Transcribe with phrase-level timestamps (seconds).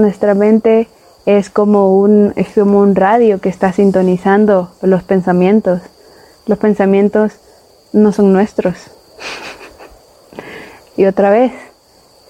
[0.00, 0.88] nuestra mente
[1.26, 5.80] es como un, es como un radio que está sintonizando los pensamientos.
[6.46, 7.32] Los pensamientos
[7.92, 8.76] no son nuestros.
[10.96, 11.52] y otra vez,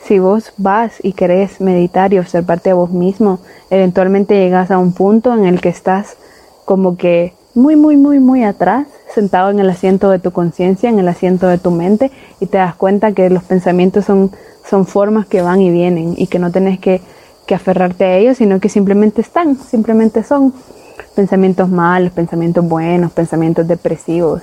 [0.04, 3.40] si vos vas y querés meditar y observarte a vos mismo,
[3.70, 6.16] eventualmente llegas a un punto en el que estás
[6.64, 10.98] como que muy, muy, muy, muy atrás, sentado en el asiento de tu conciencia, en
[10.98, 14.30] el asiento de tu mente, y te das cuenta que los pensamientos son,
[14.68, 17.00] son formas que van y vienen y que no tenés que
[17.46, 20.54] que aferrarte a ellos, sino que simplemente están, simplemente son
[21.14, 24.42] pensamientos malos, pensamientos buenos, pensamientos depresivos.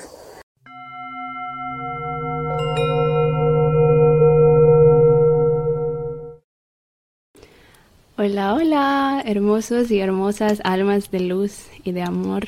[8.19, 12.47] Hola, hola, hermosos y hermosas almas de luz y de amor.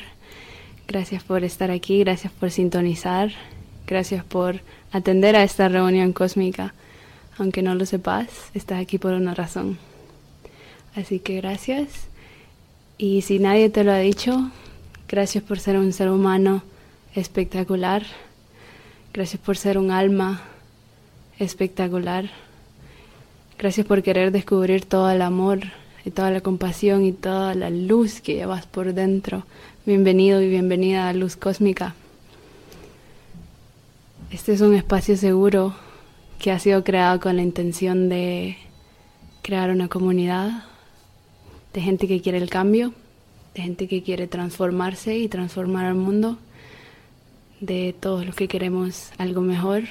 [0.88, 3.30] Gracias por estar aquí, gracias por sintonizar,
[3.86, 6.74] gracias por atender a esta reunión cósmica.
[7.38, 9.78] Aunque no lo sepas, estás aquí por una razón.
[10.94, 11.88] Así que gracias.
[12.98, 14.50] Y si nadie te lo ha dicho,
[15.08, 16.62] gracias por ser un ser humano
[17.14, 18.04] espectacular.
[19.12, 20.42] Gracias por ser un alma
[21.38, 22.30] espectacular.
[23.58, 25.60] Gracias por querer descubrir todo el amor
[26.04, 29.44] y toda la compasión y toda la luz que llevas por dentro.
[29.86, 31.94] Bienvenido y bienvenida a Luz Cósmica.
[34.30, 35.74] Este es un espacio seguro
[36.38, 38.56] que ha sido creado con la intención de
[39.42, 40.69] crear una comunidad
[41.72, 42.92] de gente que quiere el cambio,
[43.54, 46.38] de gente que quiere transformarse y transformar al mundo,
[47.60, 49.84] de todos los que queremos algo mejor,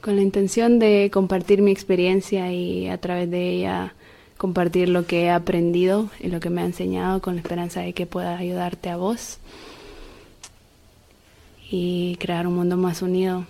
[0.00, 3.94] con la intención de compartir mi experiencia y a través de ella
[4.36, 7.92] compartir lo que he aprendido y lo que me ha enseñado con la esperanza de
[7.92, 9.38] que pueda ayudarte a vos
[11.70, 13.44] y crear un mundo más unido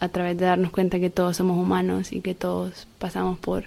[0.00, 3.64] a través de darnos cuenta que todos somos humanos y que todos pasamos por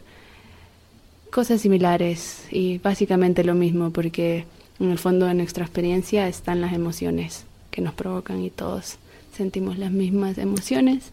[1.32, 4.46] cosas similares y básicamente lo mismo porque
[4.80, 8.98] en el fondo de nuestra experiencia están las emociones que nos provocan y todos
[9.36, 11.12] sentimos las mismas emociones.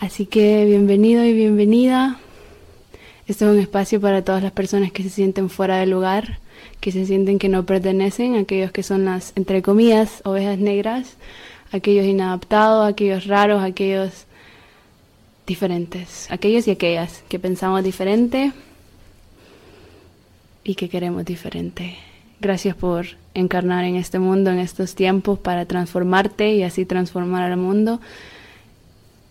[0.00, 2.18] Así que bienvenido y bienvenida.
[3.26, 6.38] Este es un espacio para todas las personas que se sienten fuera del lugar,
[6.80, 11.14] que se sienten que no pertenecen, aquellos que son las, entre comillas, ovejas negras,
[11.72, 14.26] aquellos inadaptados, aquellos raros, aquellos
[15.46, 18.52] diferentes, aquellos y aquellas que pensamos diferente
[20.64, 21.96] y que queremos diferente.
[22.40, 27.56] Gracias por encarnar en este mundo, en estos tiempos, para transformarte y así transformar al
[27.56, 28.00] mundo.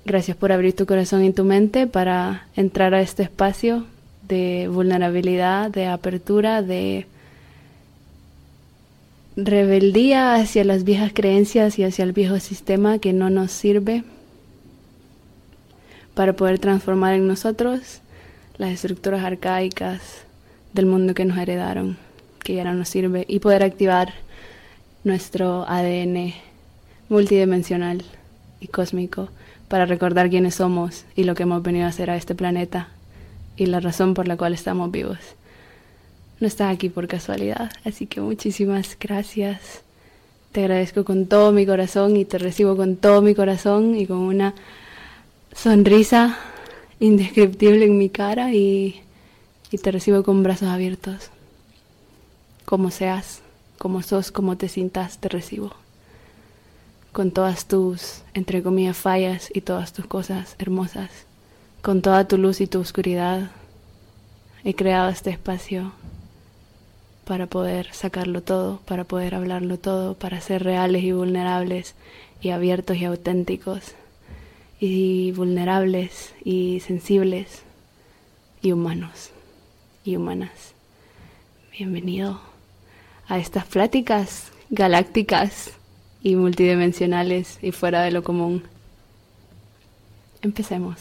[0.06, 3.86] Gracias por abrir tu corazón y tu mente para entrar a este espacio
[4.28, 7.08] de vulnerabilidad, de apertura, de
[9.38, 14.04] rebeldía hacia las viejas creencias y hacia el viejo sistema que no nos sirve
[16.14, 18.02] para poder transformar en nosotros
[18.58, 20.27] las estructuras arcaicas
[20.78, 21.98] del mundo que nos heredaron,
[22.44, 24.14] que ya no nos sirve, y poder activar
[25.04, 26.34] nuestro ADN
[27.10, 28.04] multidimensional
[28.60, 29.30] y cósmico
[29.70, 32.90] para recordar quiénes somos y lo que hemos venido a hacer a este planeta
[33.58, 35.18] y la razón por la cual estamos vivos.
[36.40, 39.82] No estás aquí por casualidad, así que muchísimas gracias.
[40.52, 44.18] Te agradezco con todo mi corazón y te recibo con todo mi corazón y con
[44.18, 44.54] una
[45.54, 46.38] sonrisa
[47.00, 49.02] indescriptible en mi cara y
[49.72, 51.30] y te recibo con brazos abiertos.
[52.66, 53.42] Como seas,
[53.78, 55.72] como sos, como te sientas, te recibo.
[57.12, 61.10] Con todas tus, entre comillas, fallas y todas tus cosas hermosas.
[61.82, 63.52] Con toda tu luz y tu oscuridad.
[64.64, 65.94] He creado este espacio
[67.26, 71.96] para poder sacarlo todo, para poder hablarlo todo, para ser reales y vulnerables
[72.42, 73.96] y abiertos y auténticos
[74.80, 77.64] y vulnerables y sensibles
[78.62, 79.32] y humanos
[80.08, 80.74] y humanas.
[81.78, 82.40] Bienvenido
[83.28, 85.72] a estas pláticas galácticas
[86.24, 88.64] y multidimensionales y fuera de lo común.
[90.42, 90.98] Empecemos.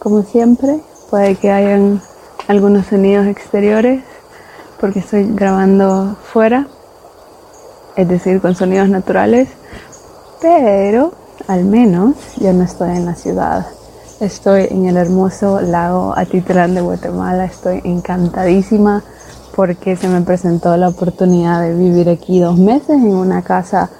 [0.00, 0.80] Como siempre,
[1.10, 2.02] puede que hayan
[2.48, 4.02] algunos sonidos exteriores
[4.80, 6.66] porque estoy grabando fuera,
[7.96, 9.48] es decir, con sonidos naturales,
[10.42, 11.19] pero
[11.50, 13.66] al menos yo no estoy en la ciudad.
[14.20, 17.44] Estoy en el hermoso lago Atitlán de Guatemala.
[17.44, 19.02] Estoy encantadísima
[19.56, 23.90] porque se me presentó la oportunidad de vivir aquí dos meses en una casa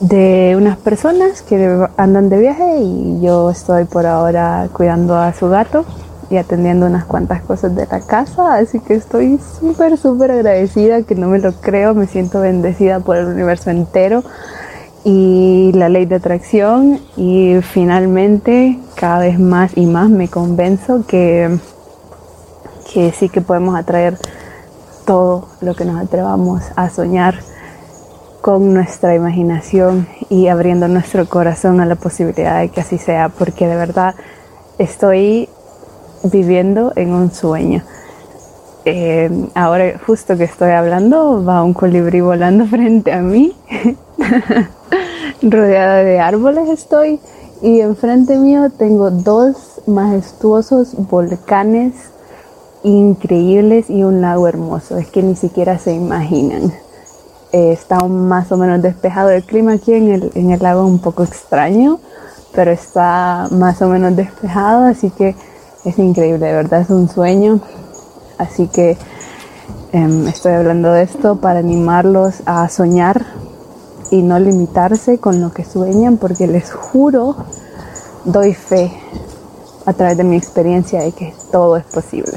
[0.00, 5.48] de unas personas que andan de viaje y yo estoy por ahora cuidando a su
[5.48, 5.84] gato
[6.30, 11.14] y atendiendo unas cuantas cosas de la casa, así que estoy súper, súper agradecida, que
[11.14, 14.24] no me lo creo, me siento bendecida por el universo entero
[15.04, 21.58] y la ley de atracción y finalmente cada vez más y más me convenzo que,
[22.92, 24.18] que sí que podemos atraer
[25.06, 27.38] todo lo que nos atrevamos a soñar
[28.40, 33.66] con nuestra imaginación y abriendo nuestro corazón a la posibilidad de que así sea, porque
[33.66, 34.14] de verdad
[34.78, 35.48] estoy
[36.24, 37.82] viviendo en un sueño.
[38.86, 43.56] Eh, ahora justo que estoy hablando va un colibrí volando frente a mí
[45.40, 47.18] rodeada de árboles estoy
[47.62, 51.94] y enfrente mío tengo dos majestuosos volcanes
[52.82, 54.98] increíbles y un lago hermoso.
[54.98, 56.72] Es que ni siquiera se imaginan.
[57.52, 60.98] Eh, está más o menos despejado el clima aquí en el, en el lago, un
[60.98, 62.00] poco extraño,
[62.52, 65.34] pero está más o menos despejado, así que
[65.84, 67.60] es increíble, de verdad es un sueño.
[68.38, 68.96] Así que
[69.92, 73.24] em, estoy hablando de esto para animarlos a soñar
[74.10, 77.36] y no limitarse con lo que sueñan, porque les juro,
[78.24, 78.92] doy fe
[79.86, 82.34] a través de mi experiencia de que todo es posible.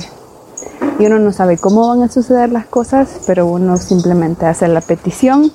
[0.99, 4.81] Y uno no sabe cómo van a suceder las cosas, pero uno simplemente hace la
[4.81, 5.51] petición,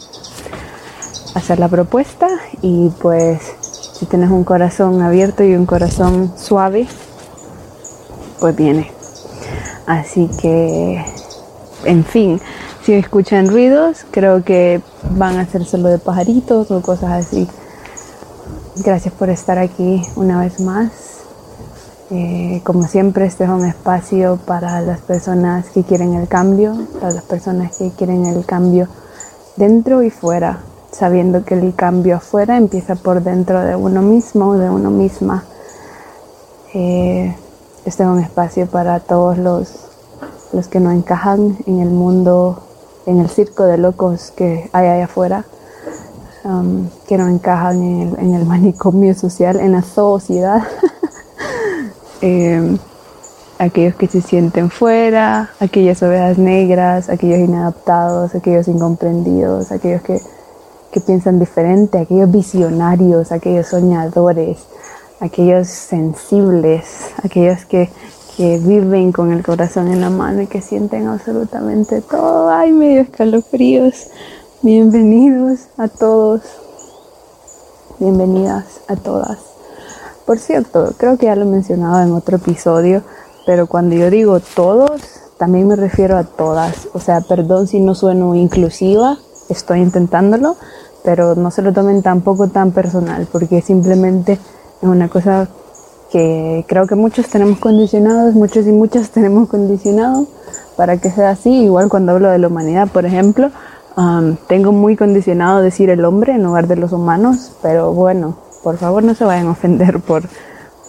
[1.34, 2.28] hacer la propuesta
[2.60, 3.40] y pues
[3.92, 6.86] si tienes un corazón abierto y un corazón suave,
[8.38, 9.01] pues viene.
[9.92, 11.04] Así que,
[11.84, 12.40] en fin,
[12.82, 14.80] si escuchan ruidos, creo que
[15.18, 17.46] van a ser solo de pajaritos o cosas así.
[18.82, 20.92] Gracias por estar aquí una vez más.
[22.10, 27.12] Eh, como siempre, este es un espacio para las personas que quieren el cambio, para
[27.12, 28.88] las personas que quieren el cambio
[29.56, 30.60] dentro y fuera,
[30.90, 35.44] sabiendo que el cambio afuera empieza por dentro de uno mismo, de uno misma.
[36.72, 37.36] Eh,
[37.84, 39.68] este es un espacio para todos los,
[40.52, 42.62] los que no encajan en el mundo
[43.06, 45.44] en el circo de locos que hay allá afuera,
[46.44, 50.62] um, que no encajan en el, manicomio social, en la sociedad.
[52.24, 52.78] Em,
[53.58, 60.20] aquellos que se sienten fuera, aquellas ovejas negras, aquellos inadaptados, aquellos incomprendidos, aquellos que,
[60.92, 64.58] que piensan diferente, aquellos visionarios, aquellos soñadores,
[65.22, 67.90] aquellos sensibles, aquellos que
[68.36, 72.48] que viven con el corazón en la mano y que sienten absolutamente todo.
[72.50, 74.06] Ay, medio escalofríos.
[74.62, 76.40] Bienvenidos a todos.
[77.98, 79.38] Bienvenidas a todas.
[80.24, 83.02] Por cierto, creo que ya lo he mencionado en otro episodio,
[83.44, 85.02] pero cuando yo digo todos,
[85.36, 86.88] también me refiero a todas.
[86.94, 89.18] O sea, perdón si no sueno inclusiva,
[89.50, 90.56] estoy intentándolo,
[91.04, 94.38] pero no se lo tomen tampoco tan personal, porque simplemente
[94.82, 95.48] es una cosa
[96.10, 100.26] que creo que muchos tenemos condicionados, muchos y muchas tenemos condicionado
[100.76, 101.64] para que sea así.
[101.64, 103.50] Igual cuando hablo de la humanidad, por ejemplo,
[104.48, 109.02] tengo muy condicionado decir el hombre en lugar de los humanos, pero bueno, por favor
[109.02, 110.24] no se vayan a ofender por,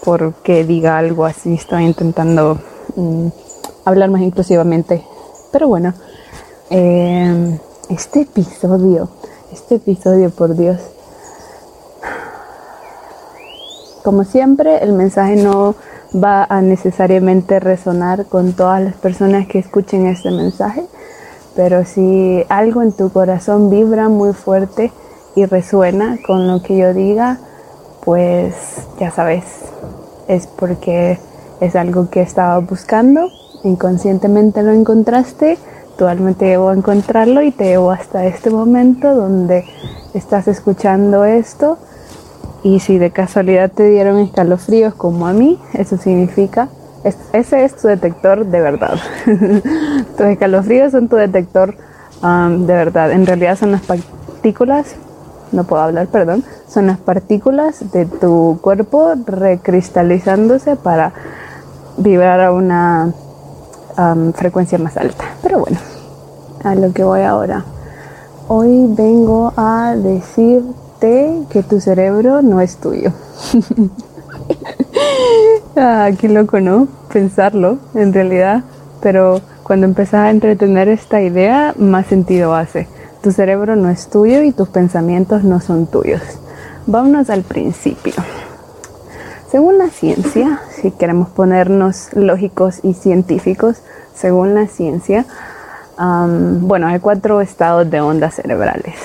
[0.03, 1.53] por que diga algo así.
[1.53, 2.59] Estoy intentando
[2.95, 3.27] mm,
[3.85, 5.03] hablar más inclusivamente.
[5.51, 5.93] Pero bueno,
[6.69, 7.57] em,
[7.89, 9.09] este episodio,
[9.51, 10.79] este episodio, por Dios,
[14.03, 15.75] Como siempre, el mensaje no
[16.13, 20.83] va a necesariamente resonar con todas las personas que escuchen este mensaje,
[21.55, 24.91] pero si algo en tu corazón vibra muy fuerte
[25.35, 27.37] y resuena con lo que yo diga,
[28.03, 28.53] pues
[28.99, 29.45] ya sabes,
[30.27, 31.17] es porque
[31.61, 33.29] es algo que estaba buscando,
[33.63, 35.57] inconscientemente lo encontraste,
[35.97, 39.63] tu alma te llevó a encontrarlo y te llevó hasta este momento donde
[40.13, 41.77] estás escuchando esto
[42.63, 46.69] y si de casualidad te dieron escalofríos como a mí, eso significa,
[47.33, 48.97] ese es tu detector de verdad.
[50.17, 51.75] Tus escalofríos son tu detector
[52.23, 53.11] um, de verdad.
[53.11, 54.95] En realidad son las partículas,
[55.51, 61.11] no puedo hablar, perdón, son las partículas de tu cuerpo recristalizándose para
[61.97, 63.11] vibrar a una
[63.97, 65.25] um, frecuencia más alta.
[65.41, 65.77] Pero bueno,
[66.63, 67.65] a lo que voy ahora.
[68.47, 70.63] Hoy vengo a decir
[71.03, 73.11] que tu cerebro no es tuyo.
[75.75, 76.87] ah, qué loco, ¿no?
[77.11, 78.63] Pensarlo, en realidad.
[79.01, 82.87] Pero cuando empezás a entretener esta idea, más sentido hace.
[83.21, 86.21] Tu cerebro no es tuyo y tus pensamientos no son tuyos.
[86.87, 88.13] Vámonos al principio.
[89.51, 93.81] Según la ciencia, si queremos ponernos lógicos y científicos,
[94.15, 95.25] según la ciencia,
[95.97, 98.95] bueno, hay cuatro estados de ondas cerebrales.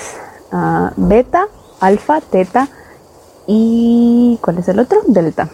[0.51, 1.47] Ah, beta,
[1.79, 2.67] alfa, teta
[3.47, 4.99] y ¿cuál es el otro?
[5.07, 5.49] Delta.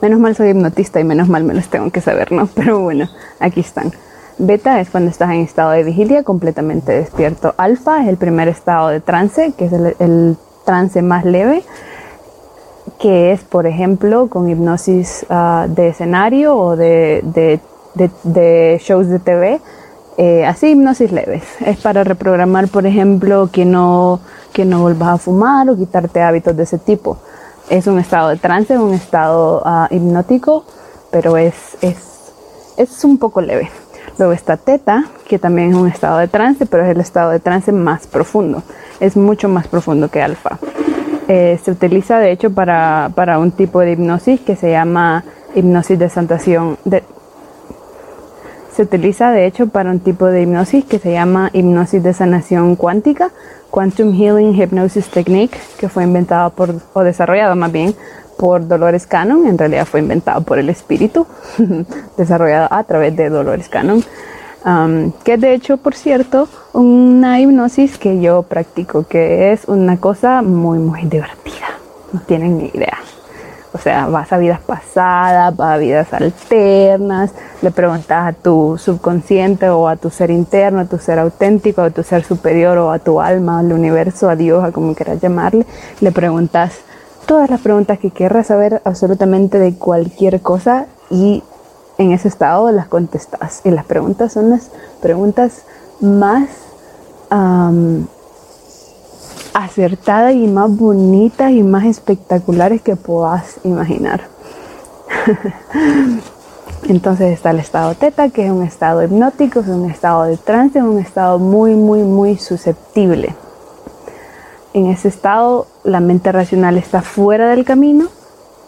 [0.00, 2.46] Menos mal soy hipnotista y menos mal me los tengo que saber, ¿no?
[2.54, 3.08] Pero bueno,
[3.40, 3.92] aquí están.
[4.38, 7.54] Beta es cuando estás en estado de vigilia completamente despierto.
[7.56, 11.64] Alfa es el primer estado de trance, que es el, trance más leve,
[13.00, 17.58] que es, por ejemplo, con hipnosis ah, de escenario o de,
[18.84, 19.60] shows de TV,
[20.18, 21.42] eh, así hipnosis leves.
[21.64, 24.20] Es para reprogramar, por ejemplo, que no,
[24.58, 27.16] que no vuelvas a fumar o quitarte hábitos de ese tipo.
[27.70, 30.64] Es un estado de trance, un estado ah, hipnótico,
[31.12, 32.32] pero es, es,
[32.76, 33.70] es un poco leve.
[34.18, 37.38] Luego está teta, que también es un estado de trance, pero es el estado de
[37.38, 38.64] trance más profundo.
[38.98, 40.58] Es mucho más profundo que alfa.
[41.28, 45.22] Eh, se utiliza de hecho para, para, un tipo de hipnosis que se llama
[45.54, 46.78] hipnosis de sanación.
[46.84, 47.04] De,
[48.78, 52.76] se utiliza de hecho para un tipo de hipnosis que se llama hipnosis de sanación
[52.76, 53.32] cuántica,
[53.72, 57.96] Quantum Healing Hypnosis Technique, que fue inventado por, o desarrollado más bien
[58.36, 61.26] por Dolores Cannon, en realidad fue inventado por el espíritu,
[62.16, 64.00] desarrollado a través de Dolores Cannon,
[64.64, 70.40] um, que de hecho, por cierto, una hipnosis que yo practico, que es una cosa
[70.42, 71.66] muy, muy divertida,
[72.12, 72.98] no tienen ni idea.
[73.72, 79.68] O sea, vas a vidas pasadas, vas a vidas alternas, le preguntas a tu subconsciente
[79.68, 82.98] o a tu ser interno, a tu ser auténtico, a tu ser superior o a
[82.98, 85.66] tu alma, al universo, a Dios, a como quieras llamarle,
[86.00, 86.78] le preguntas
[87.26, 91.42] todas las preguntas que quieras saber absolutamente de cualquier cosa y
[91.98, 93.60] en ese estado las contestas.
[93.64, 94.70] Y las preguntas son las
[95.02, 95.64] preguntas
[96.00, 96.48] más
[99.64, 104.22] acertadas y más bonitas y más espectaculares que puedas imaginar.
[106.88, 110.78] Entonces está el estado teta, que es un estado hipnótico, es un estado de trance,
[110.78, 113.34] es un estado muy, muy, muy susceptible
[114.78, 118.08] en ese estado la mente racional está fuera del camino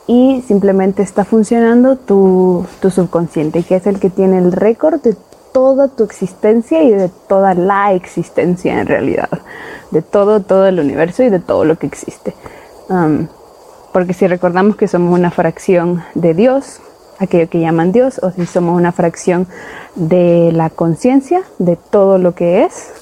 [0.07, 5.17] y simplemente está funcionando tu, subconsciente, que es el que tiene el récord de
[5.53, 9.29] toda tu existencia y de toda la existencia en realidad,
[9.91, 12.35] de todo, todo el universo y de todo lo que existe.
[12.89, 13.29] Um,
[13.93, 16.81] porque si recordamos que somos una fracción de Dios,
[17.19, 19.47] aquello que llaman Dios, o si somos una fracción
[19.95, 22.93] de la conciencia, de todo lo que es,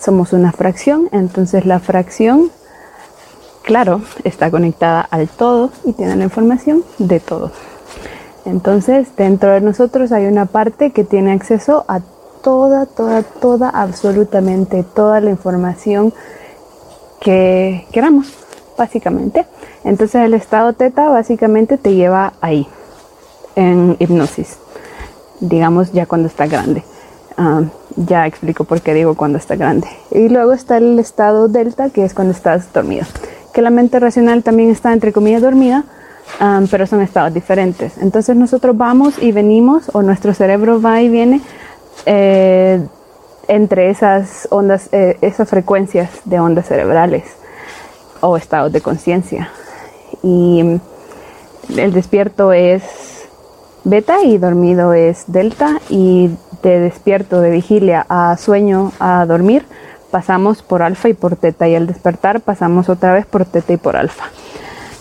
[0.00, 2.50] somos una fracción, entonces la fracción,
[3.62, 7.52] claro, está conectada al todo y tiene la información de todo.
[8.44, 12.00] Entonces, dentro de nosotros hay una parte que tiene acceso a
[12.42, 16.12] toda, toda, toda, absolutamente toda la información
[17.20, 18.34] que queramos,
[18.76, 19.46] básicamente.
[19.82, 22.68] Entonces, el estado teta básicamente te lleva ahí,
[23.56, 24.58] en hipnosis,
[25.40, 26.84] digamos ya cuando está grande.
[27.36, 27.62] Ah,
[27.96, 29.88] ya explico por qué digo cuando está grande.
[30.10, 33.06] Y luego está el estado delta, que es cuando estás dormido.
[33.52, 35.84] Que la mente racional también está, entre comillas, dormida,
[36.70, 37.98] pero son estados diferentes.
[37.98, 41.40] Entonces nosotros vamos y venimos, o nuestro cerebro va y viene
[42.06, 42.84] eh,
[43.48, 47.24] entre esas ondas, eh, esas frecuencias de ondas cerebrales
[48.20, 49.50] o estados de conciencia.
[50.22, 50.80] Y
[51.76, 52.82] el despierto es
[53.84, 56.30] beta y dormido es delta y
[56.62, 59.66] de despierto, de vigilia a sueño, a dormir,
[60.10, 63.76] pasamos por alfa y por teta y al despertar pasamos otra vez por teta y
[63.76, 64.24] por alfa.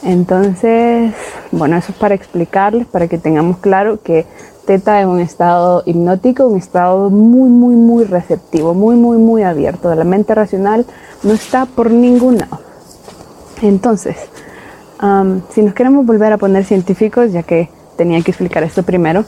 [0.03, 1.13] Entonces,
[1.51, 4.25] bueno, eso es para explicarles, para que tengamos claro que
[4.65, 9.93] teta es un estado hipnótico, un estado muy, muy, muy receptivo, muy, muy, muy abierto.
[9.95, 10.85] La mente racional
[11.23, 12.59] no está por ningún lado.
[13.61, 14.17] Entonces,
[15.51, 19.25] si nos queremos volver a poner científicos, ya que tenía que explicar esto primero,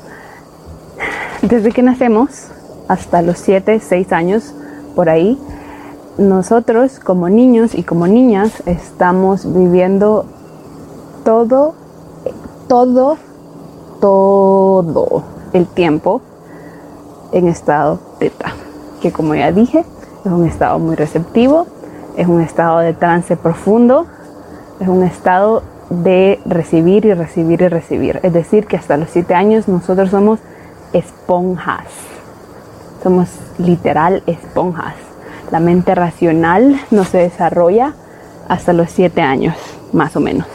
[1.42, 2.48] desde que nacemos
[2.88, 4.54] hasta los 7, 6 años,
[4.96, 5.40] por ahí,
[6.18, 10.26] nosotros como niños y como niñas estamos viviendo
[11.26, 11.74] todo,
[12.70, 13.18] todo,
[14.00, 16.22] todo el tiempo
[17.32, 18.54] en estado teta,
[19.02, 19.84] que como ya dije,
[20.24, 21.66] es un estado muy receptivo,
[22.16, 24.06] es un estado de trance profundo,
[24.80, 28.20] es un estado de recibir y recibir y recibir.
[28.22, 30.40] Es decir, que hasta los 7 años nosotros somos
[30.94, 31.86] esponjas.
[33.02, 34.96] Somos literal esponjas.
[35.52, 37.94] La mente racional no se desarrolla
[38.48, 39.56] hasta los 7 años,
[39.92, 40.48] más o menos.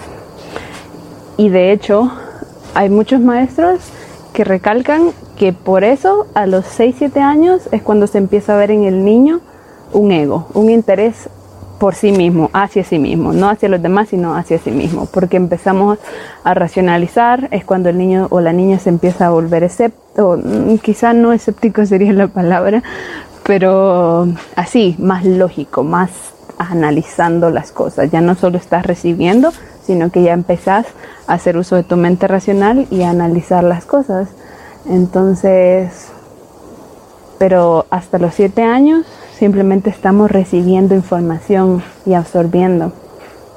[1.41, 2.13] Y de hecho,
[2.75, 3.81] hay muchos maestros
[4.35, 8.71] que recalcan que por eso a los 6-7 años es cuando se empieza a ver
[8.71, 9.41] en el niño
[9.95, 11.31] un ego, un interés
[11.79, 15.39] por sí mismo, hacia sí mismo, no hacia los demás, sino hacia sí mismo, porque
[15.39, 15.99] empezamos
[16.45, 20.77] a racionalizar, es cuando el niño o la niña se empieza a volver escéptico, mm,
[20.83, 22.83] quizá no escéptico sería la palabra,
[23.45, 26.11] pero así, más lógico, más
[26.69, 29.53] analizando las cosas, ya no solo estás recibiendo,
[29.85, 30.87] sino que ya empezás
[31.27, 34.29] a hacer uso de tu mente racional y a analizar las cosas.
[34.87, 36.09] Entonces,
[37.39, 39.07] pero hasta los siete años
[39.39, 42.93] simplemente estamos recibiendo información y absorbiendo.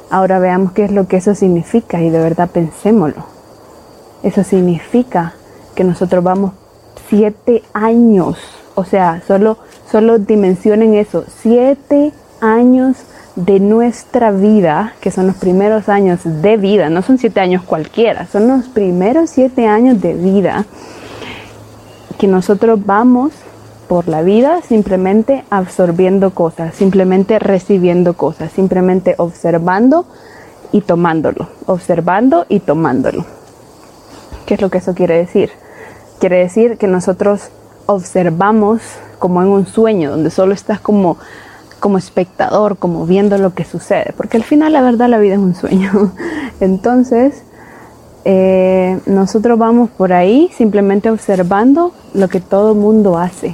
[0.09, 3.25] Ahora veamos qué es lo que eso significa y de verdad pensémoslo.
[4.21, 5.33] Eso significa
[5.75, 6.53] que nosotros vamos
[7.09, 8.37] siete años,
[8.75, 9.57] o sea, solo,
[9.91, 12.22] solo dimensionen eso, siete años
[13.35, 18.27] de nuestra vida, que son los primeros años de vida, no son siete años cualquiera,
[18.27, 20.65] son los primeros siete años de vida
[22.17, 23.31] que nosotros vamos
[23.87, 30.05] por la vida simplemente absorbiendo cosas, simplemente recibiendo cosas, simplemente observando
[30.71, 33.25] y tomándolo, observando y tomándolo.
[34.45, 35.49] ¿Qué es lo que eso quiere decir?
[36.19, 37.49] Quiere decir que nosotros
[37.85, 38.81] observamos
[39.19, 41.17] como en un sueño, donde solo estás como,
[41.83, 45.41] como espectador, como viendo lo que sucede, porque al final la verdad la vida es
[45.41, 46.13] un sueño.
[46.61, 47.43] Entonces,
[48.23, 53.53] eh, nosotros vamos por ahí simplemente observando lo que todo mundo hace,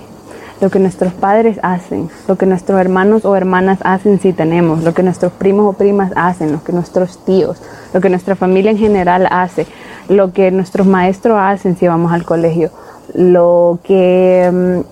[0.62, 4.93] lo que nuestros padres hacen, lo que nuestros hermanos o hermanas hacen si tenemos, lo
[4.93, 7.57] que nuestros primos o primas hacen, lo que nuestros tíos,
[7.95, 9.65] lo que nuestra familia en general hace,
[10.07, 12.69] lo que nuestros maestros hacen si vamos al colegio,
[13.15, 14.83] lo que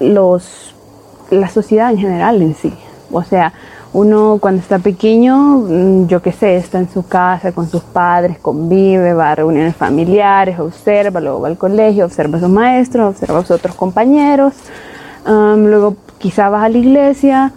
[0.00, 0.74] mm, los,
[1.30, 2.72] la sociedad en general en sí.
[3.12, 3.52] O sea,
[3.92, 8.38] uno cuando está pequeño, mm, yo qué sé, está en su casa con sus padres,
[8.38, 13.40] convive, va a reuniones familiares, observa, luego va al colegio, observa a sus maestros, observa
[13.40, 14.54] a sus otros compañeros,
[15.26, 17.52] luego quizá vas a la iglesia,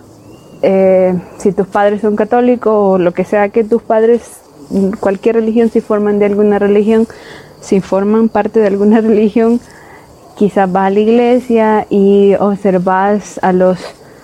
[0.63, 4.22] eh, si tus padres son católicos o lo que sea que tus padres,
[5.00, 7.06] cualquier religión, si forman de alguna religión,
[7.60, 9.60] si forman parte de alguna religión,
[10.35, 13.79] quizás vas a la iglesia y observas a los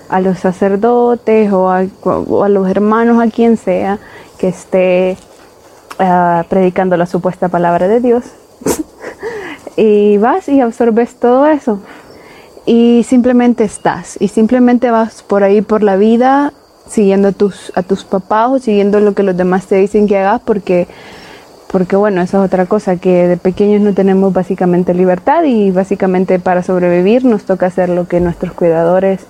[0.10, 1.84] a los sacerdotes o a,
[2.50, 4.00] los hermanos, a quien sea,
[4.40, 5.18] que esté
[6.00, 8.26] ah, predicando la supuesta palabra de Dios.
[9.78, 11.80] y vas y absorbes todo eso.
[12.66, 14.18] Y simplemente estás.
[14.20, 16.54] Y simplemente vas por ahí por la vida
[16.88, 20.18] siguiendo a tus, a tus papás o siguiendo lo que los demás te dicen que
[20.18, 20.88] hagas porque
[21.72, 26.40] porque bueno, esa es otra cosa, que de pequeños no tenemos básicamente libertad y básicamente
[26.40, 29.22] para sobrevivir nos toca hacer lo que nuestros cuidadores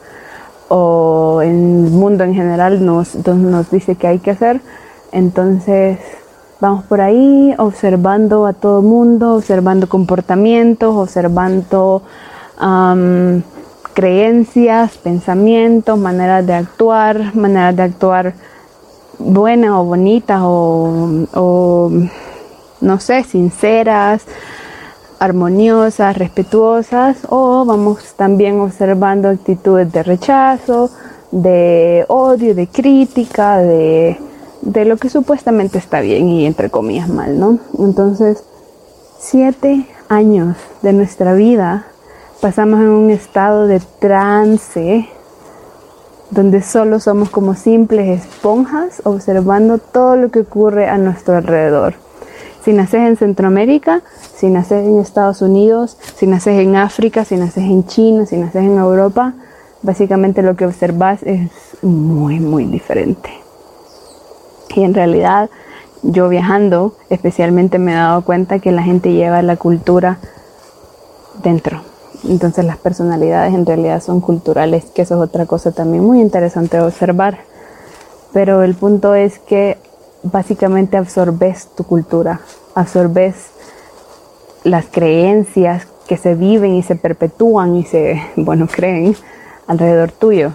[0.70, 4.62] o el mundo en general nos, nos dice que hay que hacer.
[5.12, 6.00] Entonces
[6.62, 12.04] vamos por ahí observando a todo mundo, observando comportamientos, observando
[13.94, 18.34] creencias, pensamientos, maneras de actuar, maneras de actuar
[19.18, 21.92] buenas o bonitas o
[22.82, 24.24] no sé, sinceras,
[25.20, 30.90] armoniosas, respetuosas, o vamos también observando actitudes de rechazo,
[31.32, 34.18] de odio, de crítica, de,
[34.62, 37.60] de lo que supuestamente está bien y entre comillas mal, ¿no?
[37.78, 38.44] Entonces,
[39.20, 41.86] siete años de nuestra vida
[42.42, 45.10] pasamos en un estado de trance
[46.32, 51.96] donde solo somos como simples esponjas observando todo lo que ocurre a nuestro alrededor.
[52.64, 54.02] Si naces en Centroamérica,
[54.36, 58.64] si naces en Estados Unidos, si naces en África, si naces en China, si naces
[58.64, 59.34] en Europa,
[59.82, 61.50] básicamente lo que observas es
[61.82, 63.30] muy, muy diferente.
[64.76, 65.50] Y en realidad,
[66.04, 70.18] yo viajando, especialmente me he dado cuenta que la gente lleva la cultura
[71.44, 71.82] dentro.
[72.28, 76.80] Entonces las personalidades en realidad son culturales, que eso es otra cosa también muy interesante
[76.80, 77.40] observar.
[78.34, 79.78] Pero el punto es que
[80.24, 82.42] básicamente absorbes tu cultura,
[82.76, 83.52] absorbes
[84.64, 89.16] las creencias que se viven y se perpetúan y se, bueno, creen
[89.68, 90.52] alrededor tuyo.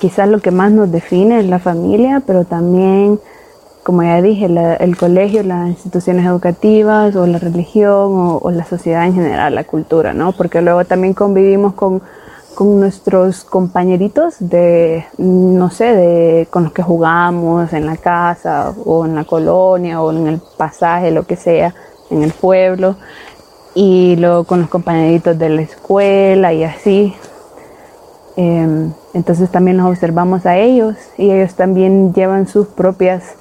[0.00, 3.20] quizás lo que más nos define es la familia, pero también,
[3.84, 4.46] como ya dije,
[4.80, 9.64] el colegio, las instituciones educativas o la religión o, o, la sociedad en general, la
[9.64, 10.32] cultura, ¿no?
[10.32, 12.02] Porque luego también convivimos con
[12.54, 19.06] con nuestros compañeritos de, no sé, de, con los que jugamos en la casa o
[19.06, 21.74] en la colonia o en el pasaje, lo que sea,
[22.10, 22.96] en el pueblo,
[23.74, 27.14] y luego con los compañeritos de la escuela y así.
[28.36, 33.34] Em, entonces también nos observamos a ellos y ellos también llevan sus propias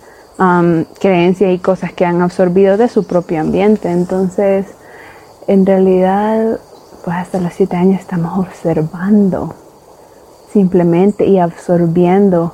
[1.00, 3.92] creencias y cosas que han absorbido de su propio ambiente.
[3.92, 4.66] Entonces,
[5.48, 6.60] en realidad
[7.04, 9.54] pues hasta los siete años estamos observando
[10.52, 12.54] simplemente y absorbiendo.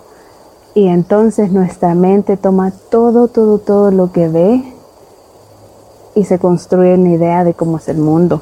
[0.74, 4.74] Y entonces nuestra mente toma todo, todo, todo lo que ve
[6.16, 8.42] y se construye una idea de cómo es el mundo.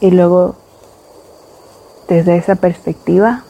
[0.00, 0.54] Y luego,
[2.08, 3.44] desde esa perspectiva,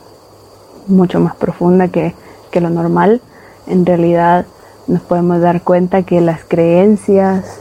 [0.86, 2.14] mucho más profunda que,
[2.50, 3.20] que lo normal,
[3.66, 4.46] en realidad
[4.86, 7.60] nos podemos dar cuenta que las creencias,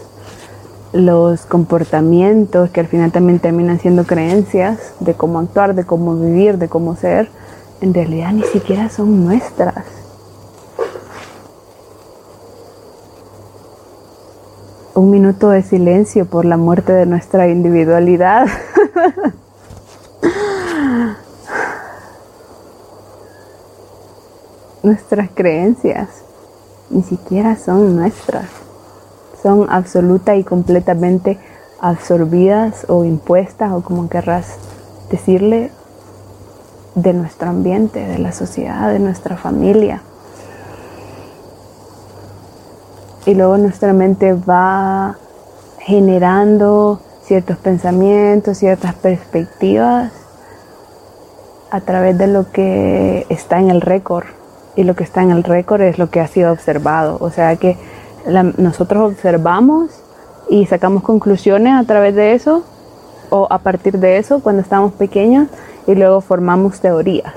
[0.93, 6.58] los comportamientos que al final también terminan siendo creencias de cómo actuar, de cómo vivir,
[6.58, 7.30] de cómo ser,
[7.82, 9.86] en realidad ni siquiera son nuestras.
[14.95, 18.47] Un minuto de silencio por la muerte de nuestra individualidad.
[24.82, 26.08] nuestras creencias
[26.89, 28.66] ni siquiera son nuestras
[29.47, 31.38] son absoluta y completamente
[31.79, 34.57] absorbidas o impuestas o como querrás
[35.10, 35.71] decirle
[36.95, 40.01] de nuestro ambiente, de la sociedad, de nuestra familia.
[43.25, 45.15] Y luego nuestra mente va
[45.79, 50.12] generando ciertos pensamientos, ciertas perspectivas
[51.71, 54.25] a través de lo que está en el récord.
[54.75, 57.15] Y lo que está en el récord es lo que ha sido observado.
[57.21, 57.77] O sea que
[58.57, 59.91] nosotros observamos
[60.49, 62.63] y sacamos conclusiones a través de eso
[63.29, 65.47] o a partir de eso cuando estamos pequeños
[65.87, 67.33] y luego formamos teorías.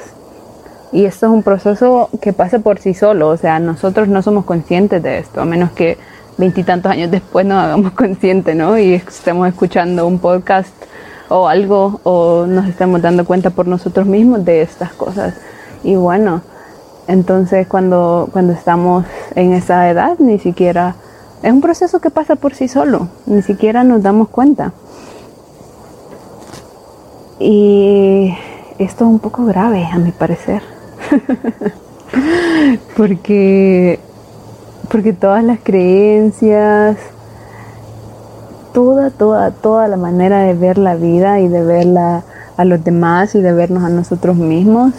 [0.92, 4.44] Y esto es un proceso que pasa por sí solo, o sea, nosotros no somos
[4.44, 5.98] conscientes de esto, a menos que
[6.36, 8.76] veintitantos años después nos hagamos conscientes, ¿no?
[8.76, 10.74] Y estemos escuchando un podcast
[11.28, 15.34] o algo, o nos estemos dando cuenta por nosotros mismos de estas cosas.
[15.84, 16.42] Y bueno,
[17.10, 20.94] entonces cuando, cuando estamos en esa edad, ni siquiera,
[21.42, 24.72] es un proceso que pasa por sí solo, ni siquiera nos damos cuenta.
[27.40, 28.32] Y
[28.78, 30.62] esto es un poco grave, a mi parecer.
[32.96, 33.98] porque,
[34.88, 36.96] porque todas las creencias,
[38.72, 42.22] toda, toda, toda la manera de ver la vida y de verla
[42.56, 44.92] a los demás y de vernos a nosotros mismos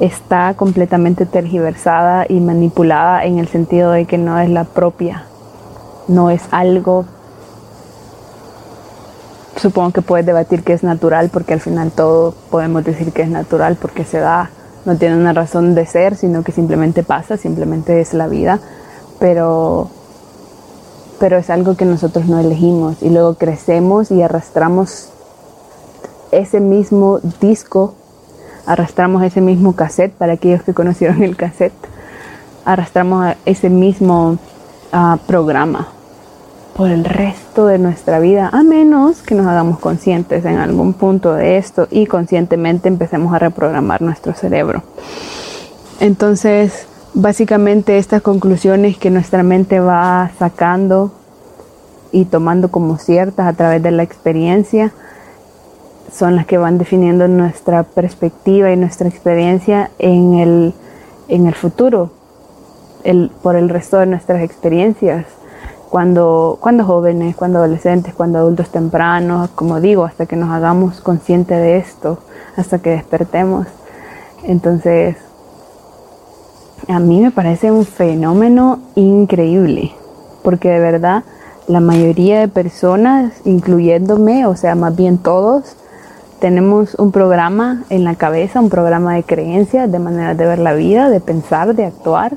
[0.00, 5.24] está completamente tergiversada y manipulada en el sentido de que no es la propia,
[6.08, 7.04] no es algo
[9.60, 13.28] supongo que puedes debatir que es natural porque al final todo podemos decir que es
[13.28, 14.50] natural porque se da,
[14.86, 18.58] no tiene una razón de ser, sino que simplemente pasa, simplemente es la vida,
[19.18, 19.90] pero
[21.18, 25.10] pero es algo que nosotros no elegimos y luego crecemos y arrastramos
[26.32, 27.94] ese mismo disco,
[28.66, 31.72] arrastramos ese mismo cassette para aquellos que conocieron el cassette,
[32.64, 34.38] arrastramos ese mismo
[34.92, 35.88] uh, programa
[36.76, 41.34] por el resto de nuestra vida, a menos que nos hagamos conscientes en algún punto
[41.34, 44.82] de esto y conscientemente empecemos a reprogramar nuestro cerebro.
[46.00, 51.12] Entonces, básicamente estas conclusiones que nuestra mente va sacando
[52.12, 54.92] y tomando como ciertas a través de la experiencia
[56.12, 60.74] son las que van definiendo nuestra perspectiva y nuestra experiencia en el,
[61.28, 62.10] en el futuro,
[63.04, 65.26] el, por el resto de nuestras experiencias
[65.90, 71.58] cuando, cuando jóvenes, cuando adolescentes, cuando adultos tempranos, como digo, hasta que nos hagamos conscientes
[71.58, 72.18] de esto,
[72.56, 73.66] hasta que despertemos.
[74.44, 75.16] Entonces,
[76.88, 79.92] a mí me parece un fenómeno increíble,
[80.42, 81.24] porque de verdad
[81.66, 85.76] la mayoría de personas, incluyéndome, o sea, más bien todos,
[86.40, 90.72] tenemos un programa en la cabeza, un programa de creencias, de maneras de ver la
[90.72, 92.36] vida, de pensar, de actuar,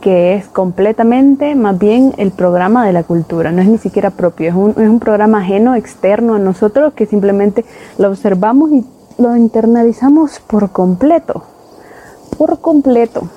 [0.00, 4.48] que es completamente más bien el programa de la cultura, no es ni siquiera propio,
[4.48, 7.64] es un, es un programa ajeno, externo a nosotros que simplemente
[7.98, 8.86] lo observamos y
[9.18, 11.42] lo internalizamos por completo,
[12.38, 13.28] por completo.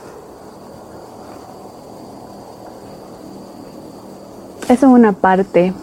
[4.64, 5.74] Esa es una parte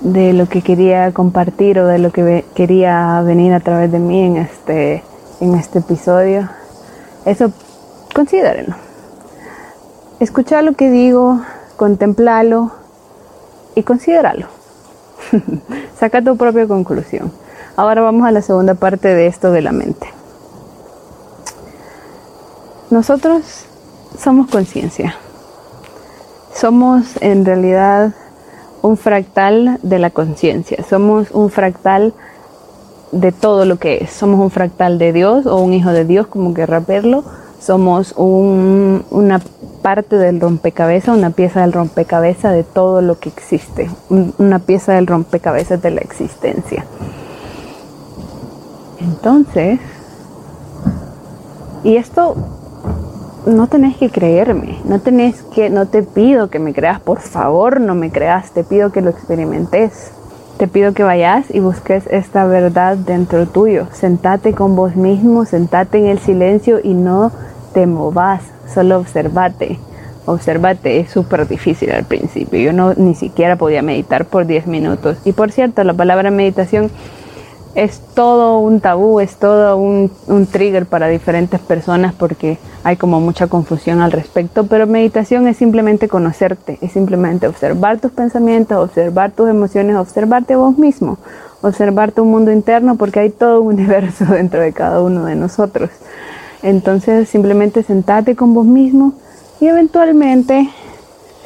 [0.00, 4.22] de lo que quería compartir o de lo que quería venir a través de mí
[4.22, 5.02] en este,
[5.40, 6.48] en este episodio.
[7.24, 7.52] Eso
[8.14, 8.76] considérenlo.
[10.20, 11.40] Escucha lo que digo,
[11.76, 12.72] contemplalo
[13.74, 14.46] y considéralo.
[15.98, 17.32] Saca tu propia conclusión.
[17.76, 20.06] Ahora vamos a la segunda parte de esto de la mente.
[22.90, 23.66] Nosotros
[24.18, 25.16] somos conciencia.
[26.54, 28.14] Somos en realidad
[28.84, 30.84] un fractal de la conciencia.
[30.88, 32.12] Somos un fractal
[33.12, 34.10] de todo lo que es.
[34.10, 37.24] Somos un fractal de Dios o un hijo de Dios, como querrá verlo
[37.64, 39.40] somos una
[39.80, 43.90] parte del rompecabezas, una pieza del rompecabezas de todo lo que existe,
[44.38, 46.84] una pieza del rompecabezas de la existencia.
[49.00, 49.80] Entonces,
[51.84, 52.36] y esto
[53.46, 57.80] no tenés que creerme, no tenés que, no te pido que me creas, por favor,
[57.80, 60.12] no me creas, te pido que lo experimentes.
[60.56, 63.88] Te pido que vayas y busques esta verdad dentro tuyo.
[63.92, 67.32] Sentate con vos mismo, sentate en el silencio y no
[67.72, 69.80] te movas, solo observate.
[70.26, 72.60] Observate, es súper difícil al principio.
[72.60, 75.18] Yo no ni siquiera podía meditar por 10 minutos.
[75.24, 76.88] Y por cierto, la palabra meditación
[77.74, 83.20] es todo un tabú, es todo un, un, trigger para diferentes personas porque hay como
[83.20, 89.32] mucha confusión al respecto, pero meditación es simplemente conocerte, es simplemente observar tus pensamientos, observar
[89.32, 91.18] tus emociones, observarte vos mismo,
[91.62, 95.90] observar tu mundo interno porque hay todo un universo dentro de cada uno de nosotros.
[96.62, 99.14] Entonces simplemente sentate con vos mismo
[99.60, 100.70] y eventualmente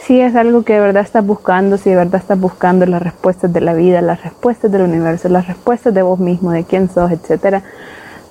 [0.03, 3.53] si es algo que de verdad estás buscando, si de verdad estás buscando las respuestas
[3.53, 7.11] de la vida, las respuestas del universo, las respuestas de vos mismo, de quién sos,
[7.11, 7.63] etcétera,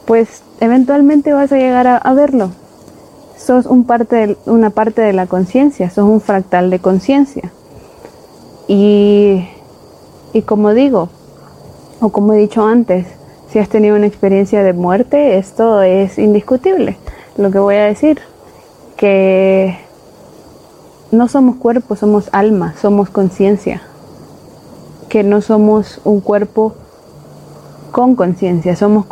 [0.05, 2.51] pues eventualmente vas a llegar a, verlo.
[3.37, 7.51] Sos un parte una parte de la conciencia, sos un fractal de conciencia.
[8.67, 9.47] Y,
[10.33, 11.09] y como digo,
[11.99, 13.05] o como he dicho antes,
[13.51, 16.97] si has tenido una experiencia de muerte, esto es indiscutible.
[17.37, 18.19] Lo que voy a decir,
[18.95, 19.77] que
[21.11, 23.81] no somos cuerpo, somos alma, somos conciencia.
[25.09, 26.75] Que no somos un cuerpo
[27.91, 29.05] con conciencia, somos,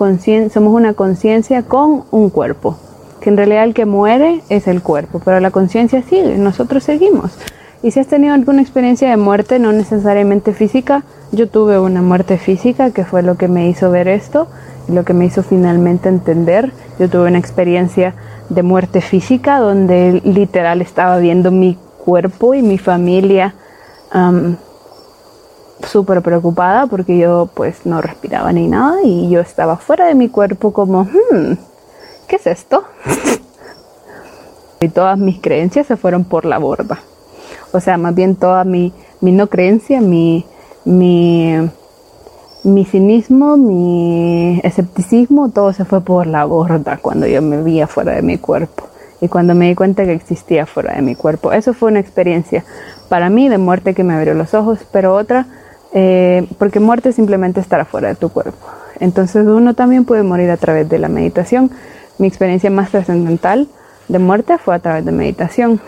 [0.51, 2.77] somos una conciencia con un cuerpo.
[3.21, 7.31] Que en realidad el que muere es el cuerpo, pero la conciencia sigue, nosotros seguimos.
[7.81, 12.38] Y si has tenido alguna experiencia de muerte, no necesariamente física, yo tuve una muerte
[12.38, 14.47] física que fue lo que me hizo ver esto
[14.88, 16.71] lo que me hizo finalmente entender.
[16.99, 18.13] Yo tuve una experiencia
[18.49, 23.56] de muerte física donde literal estaba viendo mi cuerpo y mi familia
[25.84, 30.30] súper preocupada porque yo pues no respiraba ni nada y yo estaba fuera de mi
[30.30, 31.54] cuerpo como, hmm,
[32.28, 32.84] ¿qué es esto?
[34.80, 37.00] y todas mis creencias se fueron por la borda.
[37.74, 40.46] O sea, más bien toda mi, mi no creencia, mi,
[40.86, 41.56] mi,
[42.63, 48.13] mi cinismo, mi escepticismo, todo se fue por la borda cuando yo me vi afuera
[48.13, 48.86] de mi cuerpo
[49.21, 51.51] y cuando me di cuenta que existía fuera de mi cuerpo.
[51.51, 52.63] Eso fue una experiencia
[53.10, 55.45] para mí de muerte que me abrió los ojos, pero otra,
[55.93, 58.67] eh, porque muerte simplemente estar afuera de tu cuerpo.
[58.99, 61.71] Entonces uno también puede morir a través de la meditación.
[62.17, 63.67] Mi experiencia más trascendental
[64.08, 65.80] de muerte fue a través de meditación.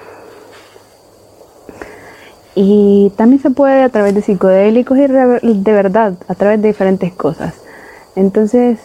[2.55, 7.13] Y también se puede a través de psicodélicos y de verdad, a través de diferentes
[7.13, 7.53] cosas.
[8.15, 8.79] Entonces,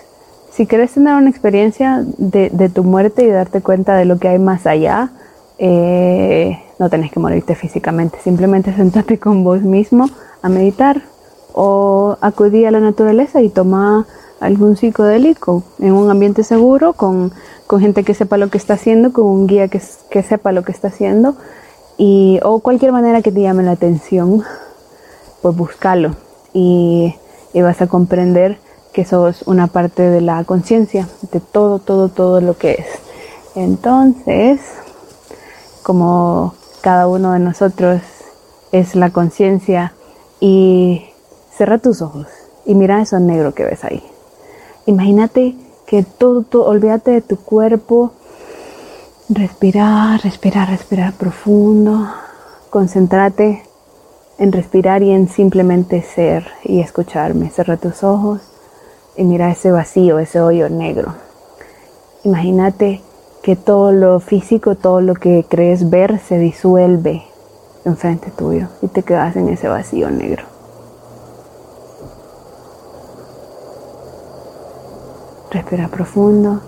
[0.54, 4.38] si quieres tener una experiencia de, tu muerte y darte cuenta de lo que hay
[4.38, 5.10] más allá,
[5.58, 10.08] eh, no tenés que morirte físicamente, simplemente sentate con vos mismo
[10.42, 11.02] a meditar
[11.54, 14.06] o acudir a la naturaleza y toma
[14.40, 17.32] algún psicodélico en un ambiente seguro, con,
[17.80, 20.88] gente que sepa lo que está haciendo, con un guía que, sepa lo que está
[20.88, 21.36] haciendo,
[21.96, 24.42] y, o cualquier manera que te llame la atención,
[25.40, 26.14] pues búscalo
[26.52, 27.14] y,
[27.54, 28.58] y vas a comprender
[28.92, 32.86] que sos una parte de la conciencia, de todo, todo, todo lo que es.
[33.54, 34.60] Entonces,
[35.82, 38.00] como cada uno de nosotros
[38.70, 39.94] es la conciencia
[40.40, 41.06] y
[41.56, 42.26] cierra tus ojos
[42.64, 44.02] y mira eso negro que ves ahí.
[44.86, 48.12] Imagínate que todo, todo, olvídate de tu cuerpo,
[49.28, 52.08] respirar, respirar, respirar profundo,
[52.70, 53.62] concéntrate
[54.38, 57.50] en respirar y en simplemente ser y escucharme.
[57.50, 58.51] Cierra tus ojos
[59.16, 61.14] y mira ese vacío, ese hoyo negro.
[62.24, 63.02] Imagínate
[63.42, 67.24] que todo lo físico, todo lo que crees ver se disuelve
[67.84, 70.44] enfrente tuyo y te quedas en ese vacío negro.
[75.50, 76.60] Respira profundo.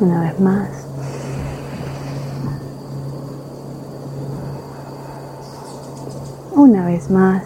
[0.00, 0.87] Una vez más.
[6.58, 7.42] Una vez más.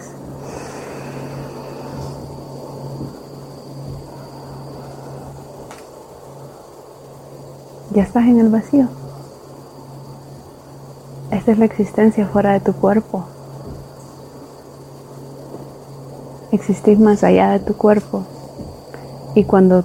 [7.91, 8.87] Ya estás en el vacío.
[11.29, 13.25] Esta es la existencia fuera de tu cuerpo.
[16.51, 18.23] Existís más allá de tu cuerpo.
[19.35, 19.83] Y cuando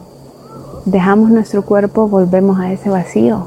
[0.86, 3.46] dejamos nuestro cuerpo, volvemos a ese vacío.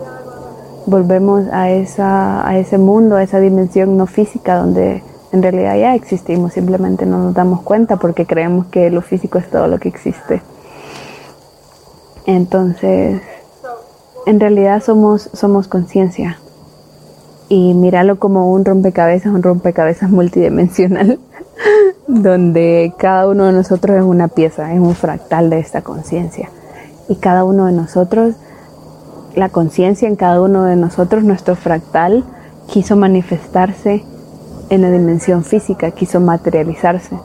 [0.86, 5.96] Volvemos a, esa, a ese mundo, a esa dimensión no física donde en realidad ya
[5.96, 9.88] existimos, simplemente no nos damos cuenta porque creemos que lo físico es todo lo que
[9.88, 10.42] existe.
[12.26, 13.22] Entonces,
[14.26, 16.38] en realidad somos, somos conciencia.
[17.48, 21.20] Y míralo como un rompecabezas, un rompecabezas multidimensional,
[22.08, 26.50] donde cada uno de nosotros es una pieza, es un fractal de esta conciencia.
[27.08, 28.36] Y cada uno de nosotros,
[29.36, 32.26] la conciencia en cada uno de nosotros, nuestro fractal,
[32.68, 34.04] quiso manifestarse
[34.72, 37.20] en la dimensión física, quiso materializarse.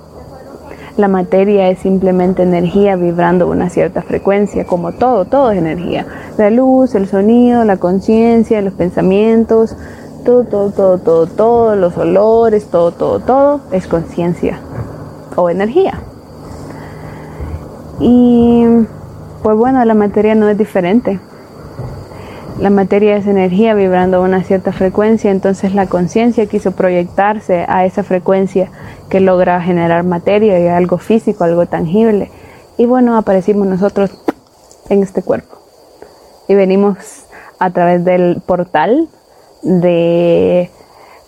[0.97, 6.07] La materia es simplemente energía vibrando una cierta frecuencia, como todo, todo es energía.
[6.39, 9.77] La luz, el sonido, la conciencia, los pensamientos,
[10.25, 14.59] todo, todo, todo, todo, todo, los olores, todo, todo, todo, es conciencia
[15.37, 16.01] o energía.
[18.01, 18.65] Y
[19.43, 21.21] pues bueno, la materia no es diferente.
[22.59, 27.85] La materia es energía vibrando a una cierta frecuencia, entonces la conciencia quiso proyectarse a
[27.85, 28.71] esa frecuencia
[29.11, 32.31] que logra generar materia y algo físico, algo tangible.
[32.79, 34.11] Y bueno, aparecimos nosotros
[34.89, 35.59] en este cuerpo.
[36.49, 37.27] Y venimos
[37.59, 39.09] a través del portal
[39.63, 40.71] de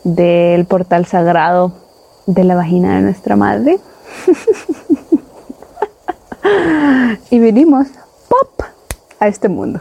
[0.04, 1.72] del portal sagrado
[2.26, 3.78] de la vagina de nuestra madre.
[7.30, 7.88] y venimos
[8.28, 8.62] pop
[9.20, 9.80] a este mundo.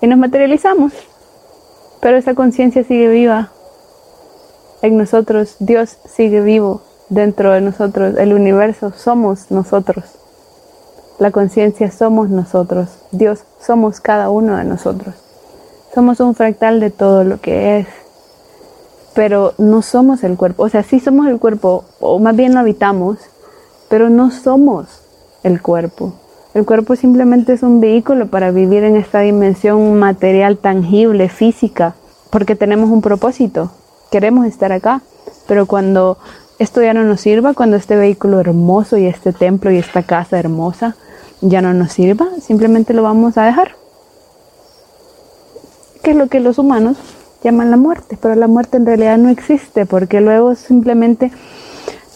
[0.00, 0.92] Y nos materializamos.
[2.00, 3.50] Pero esa conciencia sigue viva
[4.82, 5.56] en nosotros.
[5.58, 8.16] Dios sigue vivo dentro de nosotros.
[8.16, 10.04] El universo somos nosotros.
[11.18, 12.88] La conciencia somos nosotros.
[13.12, 15.14] Dios somos cada uno de nosotros.
[15.94, 17.86] Somos un fractal de todo lo que es.
[19.14, 20.62] Pero no somos el cuerpo.
[20.62, 23.18] O sea, sí somos el cuerpo, o más bien lo habitamos,
[23.88, 24.86] pero no somos
[25.42, 26.14] el cuerpo.
[26.52, 31.94] El cuerpo simplemente es un vehículo para vivir en esta dimensión material, tangible, física,
[32.30, 33.70] porque tenemos un propósito,
[34.10, 35.00] queremos estar acá,
[35.46, 36.18] pero cuando
[36.58, 40.40] esto ya no nos sirva, cuando este vehículo hermoso y este templo y esta casa
[40.40, 40.96] hermosa
[41.40, 43.76] ya no nos sirva, simplemente lo vamos a dejar.
[46.02, 46.96] Que es lo que los humanos
[47.44, 51.30] llaman la muerte, pero la muerte en realidad no existe, porque luego simplemente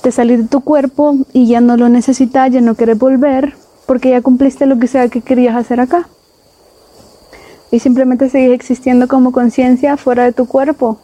[0.02, 3.54] te salir de tu cuerpo y ya no lo necesitas, ya no quieres volver,
[3.86, 6.08] porque ya cumpliste lo que sea que querías hacer acá.
[7.70, 10.98] Y simplemente sigues existiendo como conciencia fuera de tu cuerpo.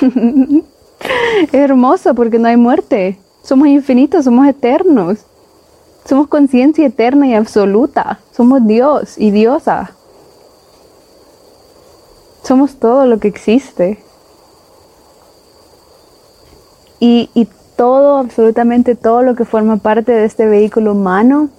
[0.00, 3.18] es hermoso porque no hay muerte.
[3.42, 5.18] Somos infinitos, somos eternos.
[6.04, 8.20] Somos conciencia eterna y absoluta.
[8.32, 9.92] Somos Dios y diosa.
[12.44, 13.98] Somos todo lo que existe.
[17.00, 21.50] Y, y todo, absolutamente todo lo que forma parte de este vehículo humano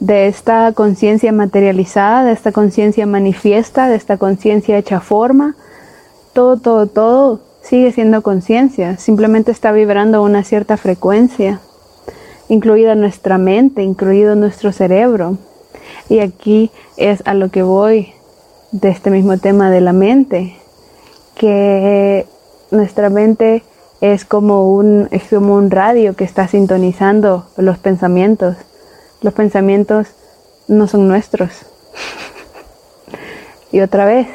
[0.00, 5.56] de esta conciencia materializada, de esta conciencia manifiesta, de esta conciencia hecha forma.
[6.32, 11.60] Todo, todo, todo sigue siendo conciencia, simplemente está vibrando a una cierta frecuencia,
[12.48, 15.38] incluida nuestra mente, incluido nuestro cerebro.
[16.08, 18.12] Y aquí es a lo que voy
[18.70, 20.56] de este mismo tema de la mente,
[21.34, 22.26] que
[22.70, 23.62] nuestra mente
[24.00, 28.56] es como un, es como un radio que está sintonizando los pensamientos
[29.20, 30.08] los pensamientos
[30.68, 31.50] no son nuestros.
[33.72, 34.28] y otra vez,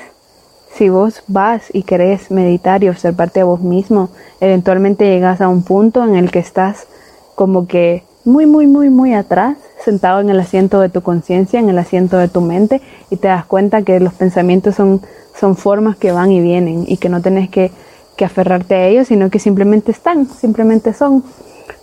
[0.76, 5.64] si vos vas y querés meditar y observarte a vos mismo, eventualmente llegas a un
[5.64, 6.88] punto en el que estás
[7.36, 11.70] como que muy, muy, muy, muy atrás, sentado en el asiento de tu conciencia, en
[11.70, 15.02] el asiento de tu mente, y te das cuenta que los pensamientos son,
[15.40, 17.72] son formas que van y vienen y que no tenés que,
[18.16, 21.24] que aferrarte a ellos, sino que simplemente están, simplemente son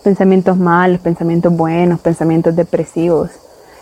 [0.03, 3.31] pensamientos malos, pensamientos buenos, pensamientos depresivos.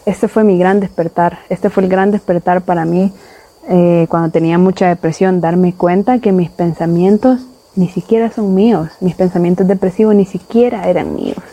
[0.05, 3.13] Este fue mi gran despertar, este fue el gran despertar para mí
[3.69, 7.41] eh, cuando tenía mucha depresión, darme cuenta que mis pensamientos
[7.75, 11.43] ni siquiera son míos, mis pensamientos depresivos ni siquiera eran míos.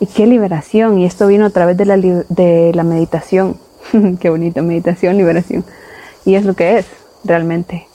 [0.00, 3.56] Y qué liberación, y esto vino a través de la, de la meditación,
[4.20, 5.64] qué bonita meditación, liberación.
[6.24, 6.86] Y es lo que es,
[7.24, 7.86] realmente.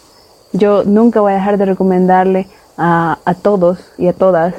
[0.53, 4.55] Yo nunca voy a dejar de recomendarle a, a todos y a todas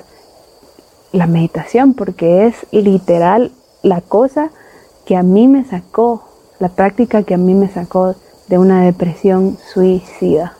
[1.14, 4.50] la meditación porque es literal la cosa
[5.06, 6.24] que a mí me sacó,
[6.58, 8.16] la práctica que a mí me sacó
[8.48, 10.54] de una depresión suicida.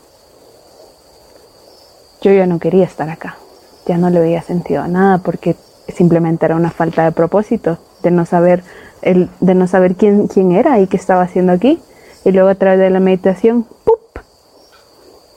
[2.22, 3.36] Yo ya no quería estar acá,
[3.84, 5.56] ya no le veía sentido a nada porque
[5.88, 8.62] simplemente era una falta de propósito, de no saber,
[9.02, 11.80] el, de no saber quién, quién era y qué estaba haciendo aquí.
[12.24, 13.98] Y luego a través de la meditación, ¡pup!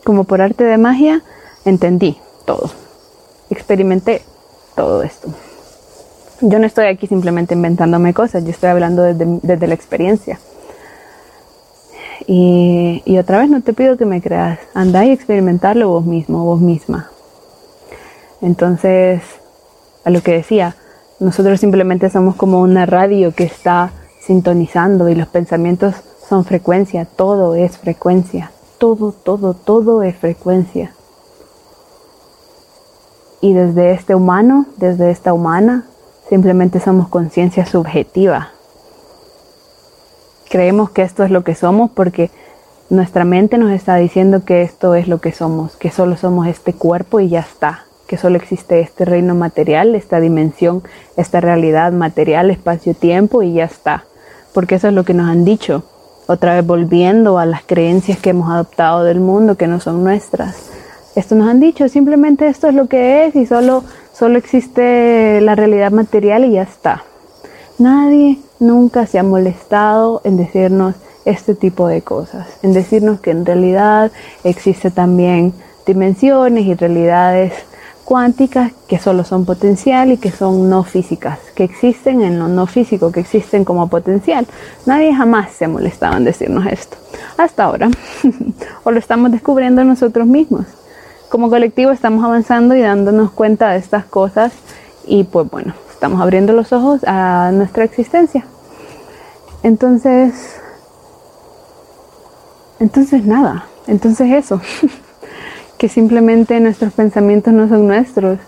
[0.04, 1.24] como por arte de magia,
[1.66, 2.70] entendí todo.
[3.50, 4.22] Experimenté
[4.78, 5.28] todo esto.
[6.40, 10.40] Yo no estoy aquí simplemente inventándome cosas, yo estoy hablando desde, la experiencia.
[12.28, 16.46] Y, y, otra vez no te pido que me creas, anda y experimentarlo vos mismo,
[16.46, 17.10] vos misma.
[18.42, 19.22] Entonces,
[20.06, 20.76] a lo que decía,
[21.20, 25.96] nosotros simplemente somos como una radio que está sintonizando y los pensamientos
[26.30, 30.92] son frecuencia, todo es frecuencia, todo, todo, todo es frecuencia.
[33.42, 35.86] Y desde este humano, desde esta humana,
[36.30, 38.50] simplemente somos conciencia subjetiva.
[40.50, 42.32] Creemos que esto es lo que somos porque
[42.90, 46.74] nuestra mente nos está diciendo que esto es lo que somos, que solo somos este
[46.74, 50.84] cuerpo y ya está, que solo existe este reino material, esta dimensión,
[51.18, 54.06] esta realidad material, espacio-tiempo y ya está,
[54.54, 55.84] porque eso es lo que nos han dicho,
[56.28, 60.72] otra vez volviendo a las creencias que hemos adoptado del mundo que no son nuestras
[61.18, 65.56] esto nos han dicho, simplemente esto es lo que es y solo, solo existe la
[65.56, 67.04] realidad material y ya está.
[67.80, 70.94] Nadie nunca se ha molestado en decirnos
[71.26, 74.12] este tipo de cosas, en decirnos que en realidad
[74.44, 75.54] existe también
[75.88, 77.54] dimensiones y realidades
[78.06, 82.68] cuánticas que solo son potencial y que son no físicas, que existen en lo no
[82.68, 84.46] físico, que existen como potencial.
[84.86, 86.96] Nadie jamás se ha molestado en decirnos esto,
[87.38, 87.90] hasta ahora,
[88.84, 90.68] o lo estamos descubriendo nosotros mismos.
[91.30, 94.54] Como colectivo estamos avanzando y dándonos cuenta de estas cosas
[95.06, 98.46] y pues bueno, estamos abriendo los ojos a nuestra existencia.
[99.64, 100.60] Entonces,
[102.80, 104.62] entonces nada, entonces eso.
[105.78, 108.40] que simplemente nuestros pensamientos no son nuestros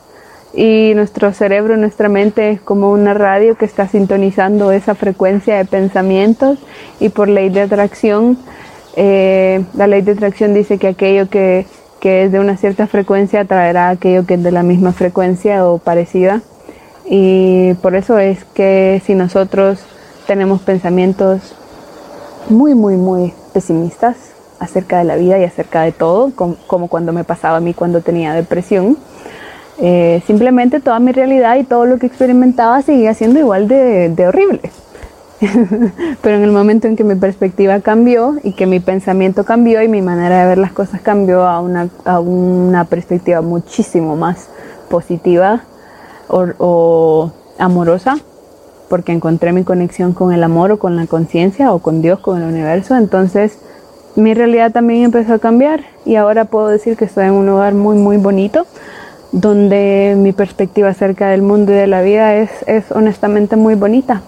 [0.53, 5.65] y nuestro cerebro, nuestra mente es como una radio que está sintonizando esa frecuencia de
[5.65, 6.57] pensamientos
[6.99, 8.38] y por ley de atracción,
[8.95, 11.67] eh, la ley de atracción dice que aquello que,
[12.00, 15.78] que es de una cierta frecuencia atraerá aquello que es de la misma frecuencia o
[15.78, 16.41] parecida
[17.10, 19.80] y por eso es que si nosotros
[20.28, 21.56] tenemos pensamientos
[22.50, 24.16] muy, muy, muy pesimistas,
[24.60, 28.02] acerca de la vida y acerca de todo, como, cuando me pasaba a mí cuando
[28.02, 28.97] tenía depresión.
[29.82, 34.60] Eh, simplemente toda mi realidad y todo lo que experimentaba seguía siendo igual de, horrible.
[36.21, 39.87] Pero en el momento en que mi perspectiva cambió y que mi pensamiento cambió y
[39.87, 44.49] mi manera de ver las cosas cambió a una, a una perspectiva muchísimo más
[44.89, 45.61] positiva
[46.27, 48.17] o, amorosa,
[48.89, 52.41] porque encontré mi conexión con el amor o con la conciencia o con Dios, con
[52.41, 53.59] el universo, entonces
[54.15, 57.73] mi realidad también empezó a cambiar y ahora puedo decir que estoy en un lugar
[57.73, 58.65] muy, muy bonito,
[59.31, 64.21] donde mi perspectiva acerca del mundo y de la vida es, es honestamente muy bonita.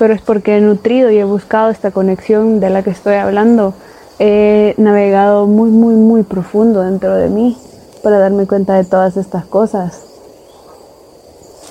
[0.00, 3.74] Pero es porque he nutrido y he buscado esta conexión de la que estoy hablando.
[4.18, 7.58] He navegado muy, muy, muy profundo dentro de mí
[8.02, 10.00] para darme cuenta de todas estas cosas.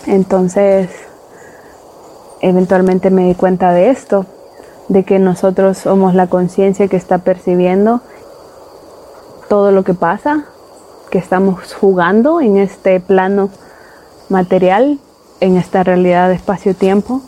[0.06, 0.92] Entonces,
[2.42, 4.28] eventualmente me di cuenta de esto
[4.90, 8.02] de que nosotros somos la conciencia que está percibiendo
[9.50, 10.46] todo lo que pasa,
[11.10, 13.50] que estamos jugando en este plano
[14.30, 15.00] material,
[15.40, 17.24] en esta realidad de espacio-tiempo,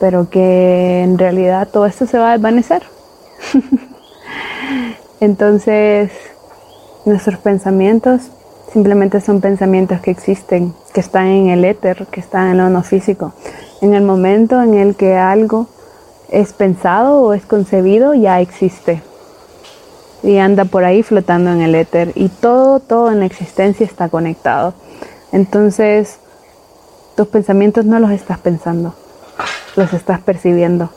[0.00, 2.82] pero que en realidad todo esto se va a desvanecer.
[5.20, 6.10] Entonces,
[7.04, 8.22] nuestros pensamientos
[8.72, 12.82] simplemente son pensamientos que existen, que están en el éter, que están en lo no
[12.82, 13.34] físico.
[13.82, 15.66] En el momento en el que algo
[16.30, 19.02] es pensado o es concebido, ya existe.
[20.22, 22.12] Y anda por ahí flotando en el éter.
[22.14, 24.74] Y todo, todo en la existencia está conectado.
[25.32, 26.18] Entonces,
[27.16, 28.94] tus pensamientos no los estás pensando,
[29.76, 30.90] los estás percibiendo.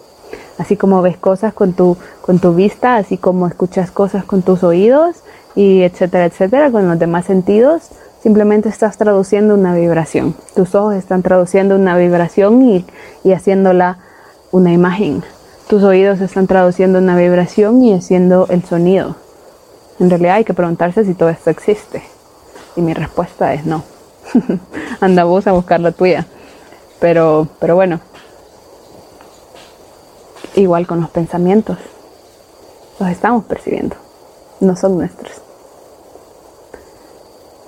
[0.57, 4.63] Así como ves cosas con tu, con tu vista, así como escuchas cosas con tus
[4.63, 5.17] oídos,
[5.55, 7.89] y etcétera, etcétera, con los demás sentidos,
[8.21, 10.35] simplemente estás traduciendo una vibración.
[10.55, 12.85] Tus ojos están traduciendo una vibración y,
[13.23, 13.99] y haciéndola
[14.51, 15.23] una imagen.
[15.67, 19.15] Tus oídos están traduciendo una vibración y haciendo el sonido.
[19.99, 22.03] En realidad hay que preguntarse si todo esto existe.
[22.75, 23.83] Y mi respuesta es no.
[24.99, 26.25] Anda vos a buscar la tuya.
[26.99, 27.99] Pero, pero bueno,
[30.55, 31.77] igual con los pensamientos.
[32.99, 33.95] Los estamos percibiendo.
[34.59, 35.41] No son nuestros.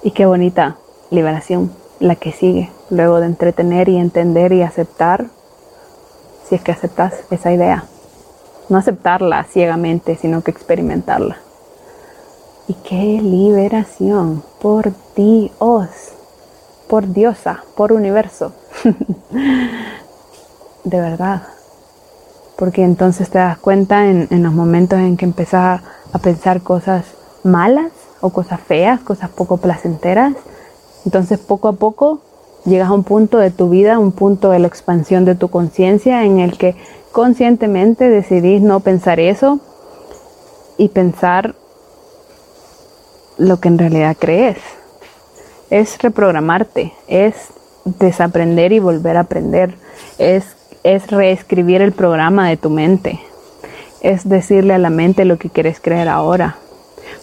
[0.03, 0.77] Y qué bonita
[1.09, 5.27] liberación la que sigue, luego de entretener y entender y aceptar
[6.47, 7.85] si es que aceptas esa idea.
[8.69, 11.37] No aceptarla ciegamente, sino que experimentarla.
[12.67, 15.87] Y qué liberación por Dios,
[16.87, 18.53] por diosa, por universo.
[20.83, 21.43] de verdad.
[22.57, 25.81] Porque entonces te das cuenta en, los momentos en que empiezas
[26.13, 27.05] a pensar cosas
[27.43, 27.91] malas
[28.21, 30.33] o cosas feas, cosas poco placenteras.
[31.05, 32.21] Entonces poco a poco
[32.65, 36.23] llegas a un punto de tu vida, un punto de la expansión de tu conciencia
[36.23, 36.75] en el que
[37.11, 39.59] conscientemente decidís no pensar eso
[40.77, 41.55] y pensar
[43.37, 44.57] lo que en realidad crees.
[45.69, 47.35] Es reprogramarte, es
[47.85, 49.75] desaprender y volver a aprender,
[50.17, 50.54] es,
[50.85, 53.19] es reescribir el programa de tu mente,
[54.01, 56.57] es decirle a la mente lo que quieres creer ahora,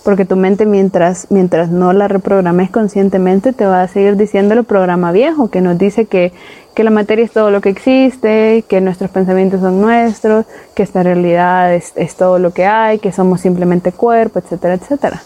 [0.04, 4.64] porque tu mente mientras, mientras no la reprogrames conscientemente te va a seguir diciendo el
[4.64, 6.32] programa viejo que nos dice que,
[6.74, 10.44] que la materia es todo lo que existe, que nuestros pensamientos son nuestros,
[10.74, 15.22] que esta realidad es, es todo lo que hay, que somos simplemente cuerpo, etcétera, etcétera.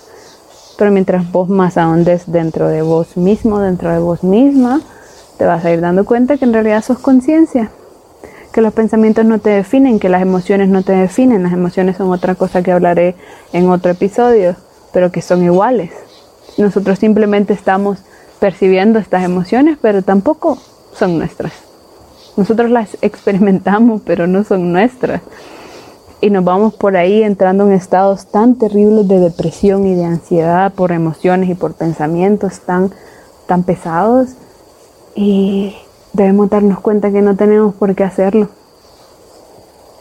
[0.76, 4.82] Pero mientras vos más ahondes dentro de vos mismo, dentro de vos misma,
[5.38, 7.70] te vas a ir dando cuenta que en realidad sos conciencia
[8.56, 12.10] que los pensamientos no te definen, que las emociones no te definen, las emociones son
[12.10, 13.14] otra cosa que hablaré
[13.52, 14.56] en otro episodio,
[14.94, 15.90] pero que son iguales,
[16.56, 17.98] nosotros simplemente estamos
[18.40, 20.56] percibiendo estas emociones, pero tampoco
[20.94, 21.52] son nuestras.
[22.38, 25.20] Nosotros las experimentamos, pero no son nuestras.
[26.22, 30.72] Y nos vamos por ahí entrando en estados tan terribles de depresión y de ansiedad
[30.72, 32.90] por emociones y por pensamientos tan,
[33.46, 34.30] tan pesados.
[35.14, 35.76] Y
[36.16, 38.48] debemos darnos cuenta que no tenemos por qué hacerlo.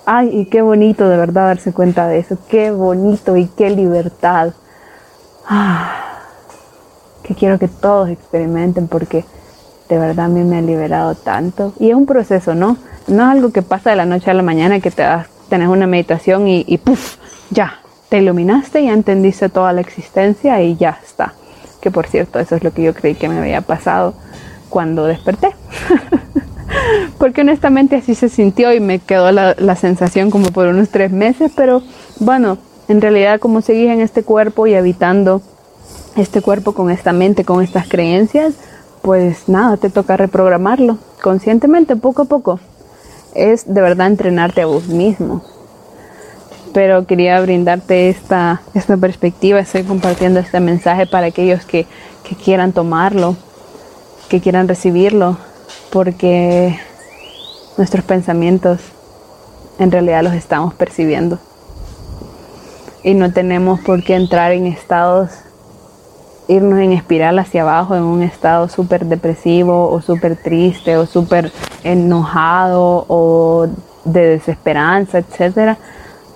[0.05, 2.37] Ay, y qué bonito de verdad darse cuenta de eso.
[2.47, 4.53] Qué bonito y qué libertad.
[5.47, 6.19] Ah,
[7.23, 9.25] que quiero que todos experimenten porque
[9.89, 11.73] de verdad a mí me ha liberado tanto.
[11.79, 12.77] Y es un proceso, ¿no?
[13.07, 15.67] No es algo que pasa de la noche a la mañana que te das, tenés
[15.67, 17.17] una meditación y, y ¡puf!
[17.51, 21.33] Ya, te iluminaste, ya entendiste toda la existencia y ya está.
[21.81, 24.13] Que por cierto, eso es lo que yo creí que me había pasado
[24.75, 25.51] cuando desperté.
[27.17, 31.13] porque honestamente así se sintió y me quedó la, la, sensación como por unos tres
[31.13, 31.81] meses, pero
[32.19, 32.57] bueno,
[32.89, 35.41] en realidad como seguís en este cuerpo y habitando
[36.17, 38.55] este cuerpo con esta mente, con estas creencias,
[39.01, 42.59] pues nada, te toca reprogramarlo conscientemente, poco a poco.
[43.33, 45.41] Es de verdad entrenarte a vos mismo.
[46.73, 51.87] Pero quería brindarte esta, esta perspectiva, estoy compartiendo este mensaje para aquellos que,
[52.27, 53.37] que quieran tomarlo,
[54.29, 55.37] que quieran recibirlo,
[55.91, 56.77] porque
[57.77, 58.81] nuestros pensamientos
[59.79, 61.39] en realidad los estamos percibiendo.
[63.03, 65.29] Y no tenemos por qué entrar en estados,
[66.47, 71.51] irnos en espiral hacia abajo en un estado súper depresivo o súper triste o súper
[71.83, 73.67] enojado o
[74.05, 75.77] de desesperanza, etcétera,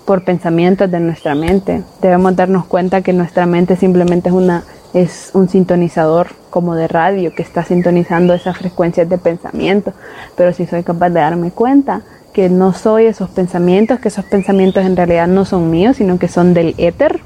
[0.05, 1.83] por pensamientos de nuestra mente.
[2.01, 4.63] Debemos darnos cuenta que nuestra mente simplemente es una
[4.93, 9.93] es un sintonizador como de radio que está sintonizando esas frecuencias de pensamiento.
[10.35, 12.01] Pero si soy capaz de darme cuenta
[12.33, 16.27] que no soy esos pensamientos, que esos pensamientos en realidad no son míos, sino que
[16.27, 17.21] son del éter,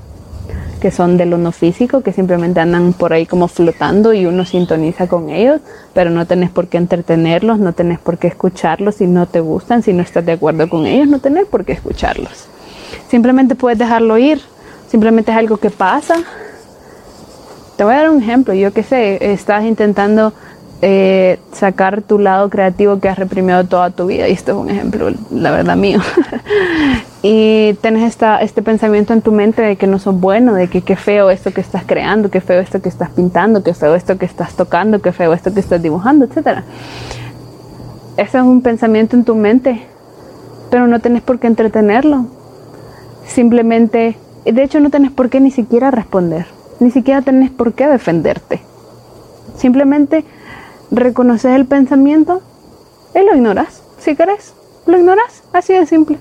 [0.81, 5.07] que son del uno físico, que simplemente andan por ahí como flotando y uno sintoniza
[5.07, 5.61] con ellos,
[5.93, 9.81] pero no tenés por qué entretenerlos, no tenés por qué escucharlos si no te gustan,
[9.81, 12.47] si no estás de acuerdo con ellos, no tenés por qué escucharlos.
[13.09, 14.41] Simplemente puedes dejarlo ir,
[14.89, 16.15] simplemente es algo que pasa,
[17.83, 20.31] te voy a dar un ejemplo, yo qué sé, estás intentando
[20.81, 24.69] eh, sacar tu lado creativo que has reprimido toda tu vida, y esto es un
[24.69, 25.99] ejemplo, la verdad mío,
[27.23, 30.81] y tienes esta, este pensamiento en tu mente de que no sos bueno, de que
[30.81, 34.17] qué feo esto que estás creando, qué feo esto que estás pintando, qué feo esto
[34.17, 36.59] que estás tocando, qué feo esto que estás dibujando, etc.
[38.15, 39.81] Ese es un pensamiento en tu mente,
[40.71, 42.27] pero no tenés por qué entretenerlo.
[43.27, 44.15] Simplemente,
[44.45, 46.45] de hecho no tenés por qué ni siquiera responder
[46.83, 48.61] ni siquiera tenés por qué defenderte.
[49.57, 50.25] Simplemente
[50.91, 52.41] reconoces el pensamiento
[53.15, 53.81] y lo ignoras.
[53.99, 54.53] Si querés,
[54.85, 55.43] lo ignoras.
[55.53, 56.17] Así de simple.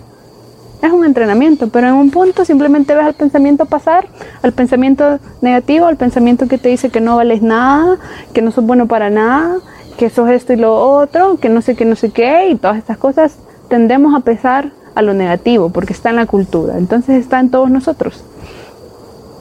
[0.83, 4.09] Es un entrenamiento, pero en un punto simplemente ves al pensamiento pasar,
[4.43, 7.99] al pensamiento negativo, al pensamiento que te dice que no vales nada,
[8.33, 9.59] que no sos bueno para nada,
[9.97, 12.79] que sos esto y lo otro, que no sé qué, no sé qué, y todas
[12.79, 13.39] estas cosas
[13.69, 17.71] tendemos a pesar a lo negativo porque está en la cultura, entonces está en todos
[17.71, 18.25] nosotros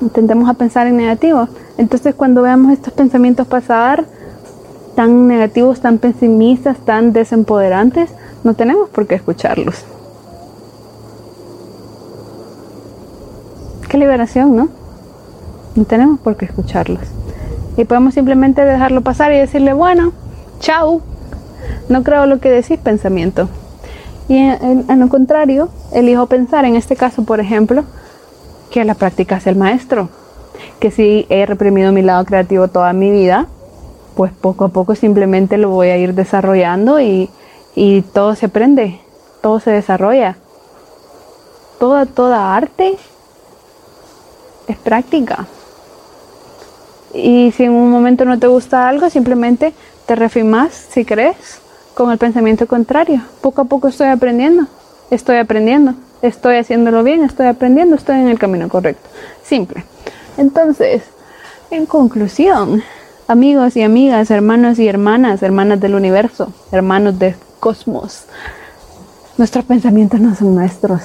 [0.10, 1.48] tendemos a pensar en negativo.
[1.78, 4.06] Entonces cuando veamos estos pensamientos pasar,
[4.96, 8.10] tan negativos, tan pesimistas, tan desempoderantes,
[8.44, 9.86] no tenemos por qué escucharlos.
[13.88, 14.70] Qué liberación, ¿no?
[15.76, 17.02] No tenemos por qué escucharlos.
[17.78, 20.14] Y podemos simplemente dejarlo pasar y decirle, bueno,
[20.60, 21.02] chao,
[21.90, 23.50] no creo lo que decís pensamiento.
[24.28, 27.84] Y en, en lo contrario, elijo pensar, en este caso, por ejemplo,
[28.72, 30.10] que la práctica es el maestro.
[30.80, 33.48] Que si he reprimido mi lado creativo toda mi vida,
[34.16, 37.30] pues poco a poco simplemente lo voy a ir desarrollando y,
[37.76, 39.00] y todo se aprende,
[39.42, 40.38] todo se desarrolla.
[41.80, 42.98] Toda, toda arte
[44.68, 45.48] es práctica.
[47.14, 49.74] Y si en un momento no te gusta algo, simplemente
[50.06, 51.60] te refimas, si crees,
[51.94, 53.22] con el pensamiento contrario.
[53.42, 54.68] Poco a poco estoy aprendiendo,
[55.12, 59.10] estoy aprendiendo estoy haciéndolo bien, estoy aprendiendo, estoy en el camino correcto.
[59.44, 59.84] Simple.
[60.38, 61.04] Entonces,
[61.72, 62.84] en conclusión,
[63.28, 68.26] amigos y amigas, hermanos y hermanas, hermanas del universo, hermanos del cosmos,
[69.38, 71.02] nuestros pensamientos no son nuestros.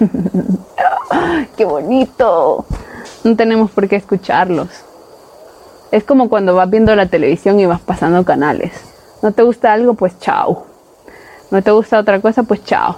[1.56, 2.66] ¡Qué bonito!
[3.22, 4.68] No tenemos por qué escucharlos.
[5.90, 8.72] Es como cuando vas viendo la televisión y vas pasando canales.
[9.22, 9.94] ¿No te gusta algo?
[9.94, 10.73] Pues chao.
[11.54, 12.42] ¿No te gusta otra cosa?
[12.42, 12.96] Pues chao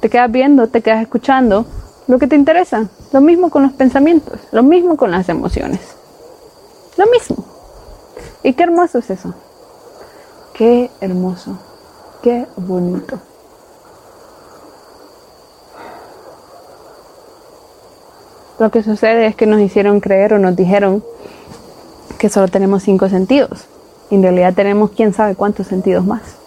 [0.00, 1.66] te quedas viendo, te quedas escuchando
[2.06, 2.88] lo que te interesa.
[3.12, 5.80] Lo mismo con los pensamientos, lo mismo con las emociones.
[6.96, 7.44] Lo mismo.
[8.42, 9.34] Y qué hermoso es eso.
[10.54, 11.58] Qué hermoso.
[12.22, 13.18] Qué bonito.
[18.58, 21.02] Lo que sucede es que nos hicieron creer o nos dijeron
[22.18, 23.64] que solo tenemos cinco sentidos.
[24.10, 26.45] en realidad tenemos quién sabe cuántos sentidos más.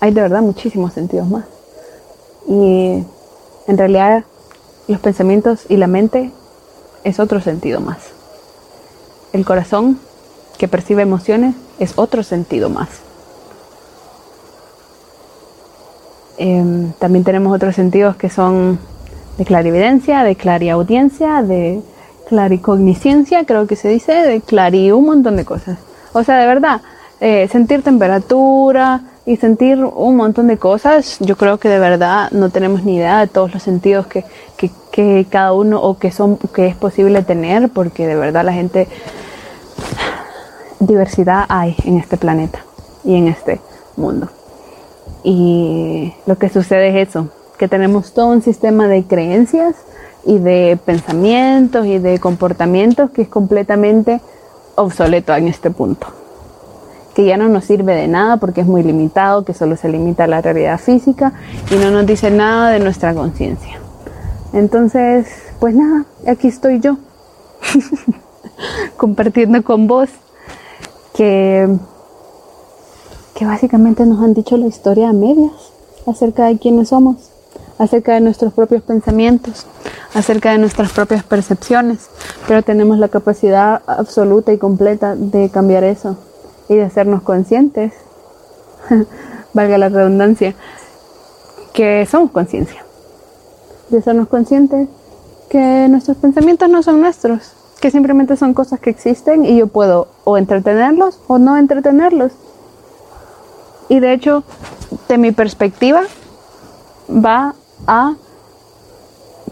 [0.00, 1.44] Hay de verdad muchísimos sentidos más.
[2.48, 3.04] Y
[3.66, 4.24] en realidad
[4.88, 6.32] los pensamientos y la mente
[7.04, 7.98] es otro sentido más.
[9.32, 9.98] El corazón
[10.58, 12.88] que percibe emociones es otro sentido más.
[16.38, 18.78] Em, también tenemos otros sentidos que son
[19.36, 21.82] de clarividencia, de clariaudiencia, de
[22.28, 25.78] claricogniscencia, creo que se dice, de clari un montón de cosas.
[26.12, 26.80] O sea, de verdad,
[27.20, 32.50] eh, sentir temperatura y sentir un montón de cosas, yo creo que de verdad no
[32.50, 34.24] tenemos ni idea de todos los sentidos que,
[34.56, 38.52] que, que cada uno o que son que es posible tener, porque de verdad la
[38.52, 38.88] gente
[40.80, 42.64] diversidad hay en este planeta
[43.04, 43.60] y en este
[43.96, 44.28] mundo.
[45.22, 49.76] Y lo que sucede es eso, que tenemos todo un sistema de creencias
[50.24, 54.20] y de pensamientos y de comportamientos que es completamente
[54.76, 56.19] obsoleto en este punto.
[57.24, 60.26] Ya no nos sirve de nada porque es muy limitado, que solo se limita a
[60.26, 61.32] la realidad física
[61.70, 63.78] y no nos dice nada de nuestra conciencia.
[64.52, 65.28] Entonces,
[65.60, 66.98] pues nada, aquí estoy yo,
[68.96, 70.08] compartiendo con vos
[71.14, 71.68] que
[73.40, 75.72] que básicamente nos han dicho la historia a medias
[76.06, 77.30] acerca de quiénes somos,
[77.78, 79.64] acerca de nuestros propios pensamientos,
[80.12, 82.10] acerca de nuestras propias percepciones,
[82.46, 86.18] pero tenemos la capacidad absoluta y completa de cambiar eso
[86.70, 87.92] y de hacernos conscientes,
[89.54, 90.54] valga la redundancia,
[91.74, 92.84] que somos conciencia,
[93.88, 94.88] de hacernos conscientes
[95.48, 100.06] que nuestros pensamientos no son nuestros, que simplemente son cosas que existen y yo puedo
[100.22, 102.30] o entretenerlos o no entretenerlos.
[103.88, 104.44] Y de hecho,
[105.08, 106.02] de mi perspectiva,
[107.10, 107.56] va
[107.88, 108.14] a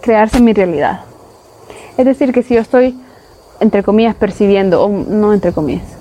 [0.01, 1.01] crearse mi realidad.
[1.97, 2.97] Es decir, que si yo estoy,
[3.59, 5.98] entre comillas, percibiendo, o no entre comillas,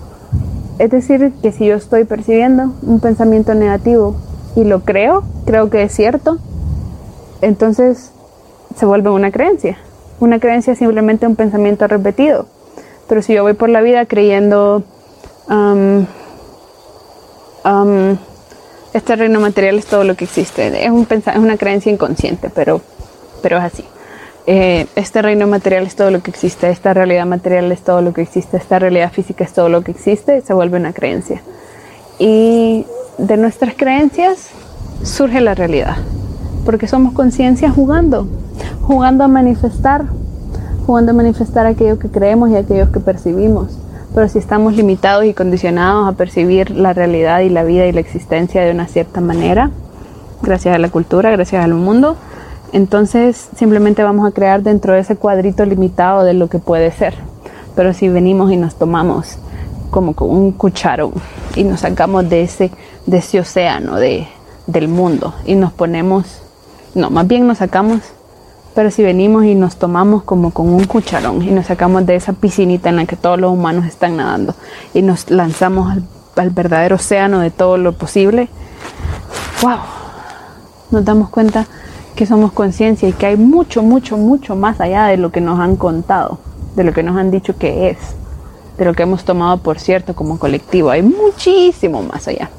[0.80, 4.16] es decir, que si yo estoy percibiendo un pensamiento negativo
[4.56, 6.38] y lo creo, creo que es cierto,
[7.42, 8.12] entonces
[8.76, 9.78] se vuelve una creencia.
[10.20, 12.48] Una creencia es simplemente un pensamiento repetido.
[13.08, 14.84] Pero si yo voy por la vida creyendo
[18.94, 20.86] este reino material es todo lo que existe.
[20.86, 22.82] Es, un es una creencia inconsciente, pero,
[23.42, 23.86] pero es así.
[24.48, 28.14] Eh, este reino material es todo lo que existe, esta realidad material es todo lo
[28.14, 31.42] que existe, esta realidad física es todo lo que existe, se vuelve una creencia.
[32.18, 32.86] Y
[33.18, 34.50] de nuestras creencias
[35.04, 35.98] surge la realidad,
[36.66, 38.28] porque somos conciencia jugando,
[38.82, 40.06] jugando a manifestar,
[40.86, 43.78] jugando a manifestar aquello que creemos y aquello que percibimos
[44.18, 48.00] pero si estamos limitados y condicionados a percibir la realidad y la vida y la
[48.00, 49.70] existencia de una cierta manera,
[50.42, 52.16] gracias a la cultura, gracias al mundo,
[52.74, 57.16] entonces simplemente vamos a crear dentro de ese cuadrito limitado de lo que puede ser.
[57.76, 59.38] Pero si venimos y nos tomamos
[59.92, 61.14] como con un cucharón
[61.56, 62.72] y nos sacamos de ese,
[63.06, 64.28] de ese océano de,
[64.66, 66.42] del mundo y nos ponemos,
[66.96, 68.02] no, más bien nos sacamos
[68.78, 72.34] pero si venimos y nos tomamos como con un cucharón y nos sacamos de esa
[72.34, 74.54] piscinita en la que todos los humanos están nadando
[74.94, 75.98] y nos lanzamos
[76.36, 78.50] al, verdadero océano de todo lo posible,
[79.64, 79.80] wow,
[80.92, 81.66] nos damos cuenta
[82.18, 85.60] que somos conciencia y que hay mucho, mucho, mucho más allá de lo que nos
[85.60, 86.40] han contado,
[86.76, 87.98] de lo que nos han dicho que es,
[88.78, 90.90] de lo que hemos tomado por cierto como colectivo.
[90.90, 92.50] Hay muchísimo más allá.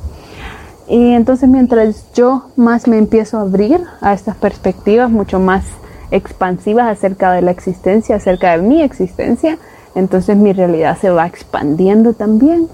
[0.88, 5.64] Y entonces mientras yo más me empiezo a abrir a estas perspectivas, mucho más
[6.12, 9.58] expansivas acerca de la existencia, acerca de mi existencia,
[9.96, 12.68] entonces mi realidad se va expandiendo también.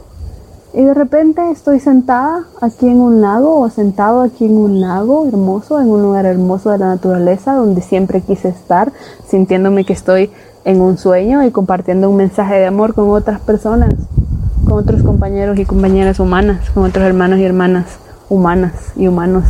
[0.77, 5.25] Y de repente estoy sentada aquí en un lago o sentado aquí en un lago
[5.29, 8.93] hermoso, en un lugar hermoso de la naturaleza donde siempre quise estar,
[9.29, 10.33] sintiéndome que estoy
[10.65, 13.95] en un sueño y compartiendo un mensaje de amor con otras personas,
[14.65, 17.85] con otros compañeros y compañeras humanas, con otros hermanos y hermanas
[18.29, 19.45] humanas y humanos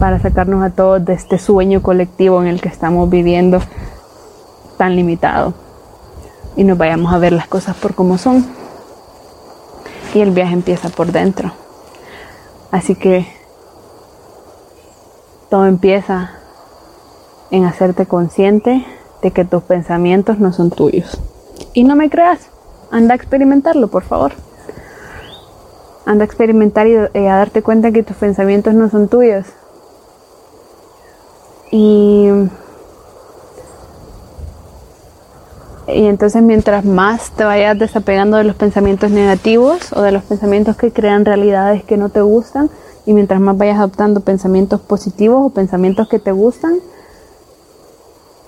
[0.00, 3.60] para sacarnos a todos de este sueño colectivo en el que estamos viviendo
[4.76, 5.54] tan limitado
[6.56, 8.65] y nos vayamos a ver las cosas por como son.
[10.14, 11.52] Y el viaje empieza por dentro.
[12.70, 13.26] Así que
[15.50, 16.32] todo empieza
[17.50, 18.84] en hacerte consciente
[19.22, 21.18] de que tus pensamientos no son tuyos.
[21.72, 22.48] Y no me creas,
[22.90, 24.32] anda a experimentarlo, por favor.
[26.06, 29.46] Anda a experimentar y, y a darte cuenta que tus pensamientos no son tuyos
[31.70, 32.28] y,
[35.86, 40.92] entonces mientras más te vayas desapegando de los pensamientos negativos o de los pensamientos que
[40.92, 42.70] crean realidades que no te gustan,
[43.06, 46.80] y mientras más vayas adoptando pensamientos positivos o pensamientos que te gustan,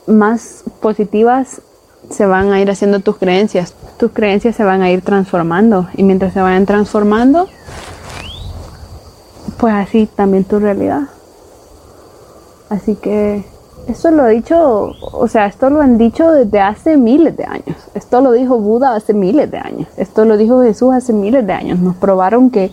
[0.06, 1.62] más positivas
[2.10, 3.74] se van a ir haciendo tus creencias.
[3.98, 7.48] Tus creencias se van a ir transformando y mientras se vayan transformando,
[9.58, 11.02] pues así también tu realidad.
[12.68, 13.44] Así que
[13.88, 17.76] esto lo ha dicho, o sea, esto lo han dicho desde hace miles de años.
[17.94, 19.88] Esto lo dijo Buda hace miles de años.
[19.96, 21.78] Esto lo dijo Jesús hace miles de años.
[21.78, 22.70] Nos probaron que,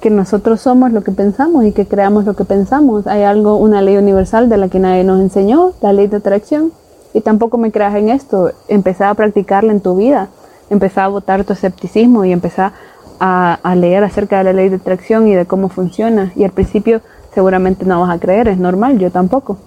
[0.00, 3.06] que nosotros somos lo que pensamos y que creamos lo que pensamos.
[3.06, 6.72] Hay algo, una ley universal de la que nadie nos enseñó, la ley de atracción.
[7.12, 8.50] Y tampoco me creas en esto.
[8.68, 10.28] Empezá a practicarla en tu vida.
[10.70, 12.72] Empezá a votar tu escepticismo y empezá
[13.20, 16.32] a, a leer acerca de la ley de atracción y de cómo funciona.
[16.34, 17.02] Y al principio
[17.34, 19.58] seguramente no vas a creer, es normal, yo tampoco.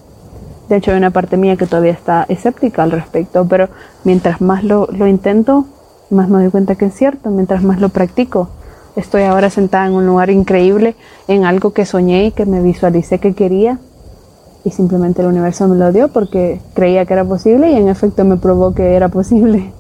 [0.70, 3.70] De hecho, hay una parte mía que todavía está escéptica al respecto, pero
[4.03, 5.65] mientras más lo, lo intento,
[6.11, 8.49] más me doy cuenta que es cierto, mientras más lo practico.
[8.95, 10.95] Estoy ahora sentada en un lugar increíble,
[11.28, 13.80] en algo que soñé y que me visualicé que quería,
[14.63, 18.26] y simplemente el universo me lo dio porque creía que era posible y en efecto
[18.26, 19.72] me probó que era posible.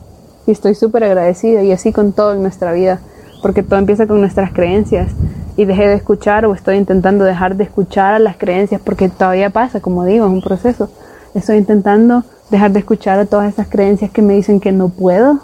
[0.47, 2.99] Y estoy súper agradecida y así con todo en nuestra vida,
[3.41, 5.11] porque todo empieza con nuestras creencias
[5.59, 9.49] y dejé de escuchar o estoy intentando dejar de escuchar a las creencias porque todavía
[9.49, 10.89] pasa, como digo, es un proceso.
[11.35, 15.41] Estoy intentando dejar de escuchar a todas esas creencias que me dicen que no puedo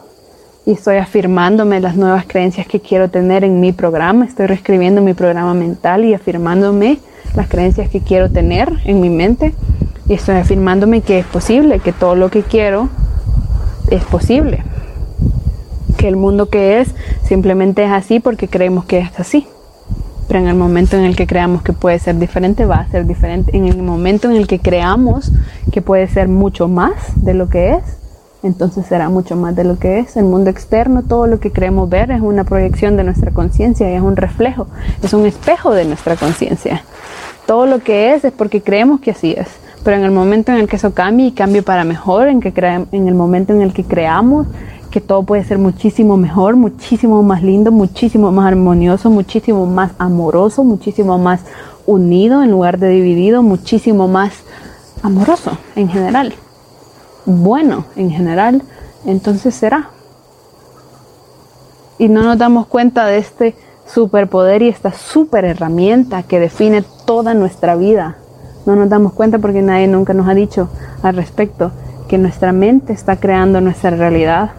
[0.66, 4.24] y estoy afirmándome las nuevas creencias que quiero tener en mi programa.
[4.24, 7.00] Estoy reescribiendo mi programa mental y afirmándome
[7.36, 9.54] las creencias que quiero tener en mi mente
[10.08, 12.88] y estoy afirmándome que es posible, que todo lo que quiero
[13.92, 14.64] es posible.
[15.98, 16.96] Que el mundo que es
[17.28, 19.46] simplemente es así porque creemos que es así
[20.28, 23.06] pero en el momento en el que creamos que puede ser diferente, va a ser
[23.06, 23.56] diferente.
[23.56, 25.32] En el momento en el que creamos
[25.72, 27.84] que puede ser mucho más de lo que es,
[28.46, 30.18] entonces será mucho más de lo que es.
[30.18, 34.02] El mundo externo, todo lo que creemos ver es una proyección de nuestra conciencia, es
[34.02, 34.68] un reflejo,
[35.02, 36.84] es un espejo de nuestra conciencia.
[37.48, 39.48] Todo lo que es es porque creemos que así es.
[39.84, 42.52] Pero en el momento en el que eso cambie y cambie para mejor, en, que
[42.92, 44.48] en el momento en el que creamos
[44.96, 50.64] que todo puede ser muchísimo mejor, muchísimo más lindo, muchísimo más armonioso, muchísimo más amoroso,
[50.64, 51.42] muchísimo más
[51.86, 54.32] unido en lugar de dividido, muchísimo más
[55.04, 56.34] amoroso en general,
[57.26, 58.62] bueno en general,
[59.06, 59.90] entonces será.
[61.98, 63.54] Y no nos damos cuenta de este
[63.86, 68.16] superpoder y esta super herramienta que define toda nuestra vida.
[68.66, 70.70] No nos damos cuenta porque nadie nunca nos ha dicho
[71.04, 71.74] al respecto
[72.08, 74.52] que nuestra mente está creando nuestra realidad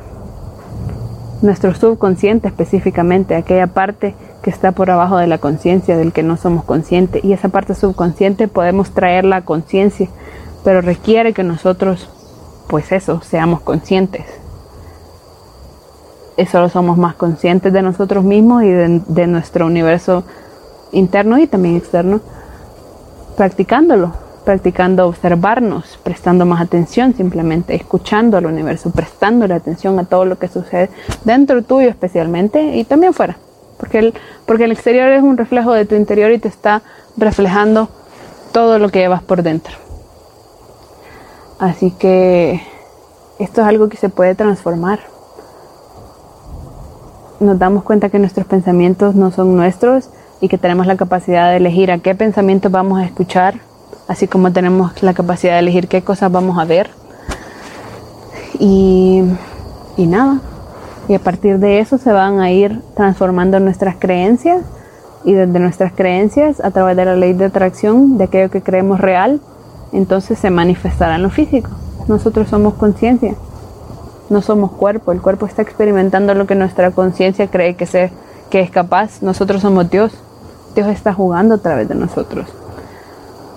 [1.42, 6.36] nuestro subconsciente específicamente, aquella parte que está por abajo de la conciencia, del que no
[6.36, 7.24] somos conscientes.
[7.24, 10.08] Y esa parte subconsciente podemos traerla a conciencia,
[10.64, 12.10] pero requiere que nosotros,
[12.68, 14.24] pues eso, seamos conscientes.
[16.36, 20.24] Eso somos más conscientes de nosotros mismos y de nuestro universo
[20.92, 22.20] interno y también externo,
[23.36, 30.38] practicándolo practicando observarnos, prestando más atención, simplemente escuchando al universo, prestándole atención a todo lo
[30.38, 30.88] que sucede
[31.24, 33.36] dentro tuyo especialmente y también fuera.
[33.76, 34.14] Porque el,
[34.46, 36.82] porque el exterior es un reflejo de tu interior y te está
[37.16, 37.88] reflejando
[38.52, 39.74] todo lo que llevas por dentro.
[41.58, 42.62] Así que
[43.40, 45.00] esto es algo que se puede transformar.
[47.40, 50.08] Nos damos cuenta que nuestros pensamientos no son nuestros
[50.40, 53.60] y que tenemos la capacidad de elegir a qué pensamientos vamos a escuchar
[54.08, 56.90] así como tenemos la capacidad de elegir qué cosas vamos a ver.
[58.58, 59.22] Y,
[59.96, 60.40] y nada,
[61.08, 64.62] y a partir de eso se van a ir transformando nuestras creencias
[65.24, 69.00] y desde nuestras creencias a través de la ley de atracción de aquello que creemos
[69.00, 69.40] real,
[69.92, 71.70] entonces se manifestará en lo físico.
[72.08, 73.34] Nosotros somos conciencia,
[74.30, 78.10] no somos cuerpo, el cuerpo está experimentando lo que nuestra conciencia cree que,
[78.50, 80.12] que es capaz, nosotros somos Dios,
[80.74, 82.46] Dios está jugando a través de nosotros.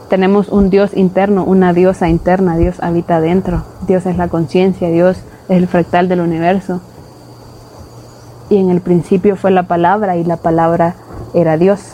[0.09, 5.17] Tenemos un Dios interno, una diosa interna, Dios habita dentro, Dios es la conciencia, Dios
[5.49, 6.81] es el fractal del universo.
[8.49, 10.95] Y en el principio fue la palabra y la palabra
[11.35, 11.93] era Dios.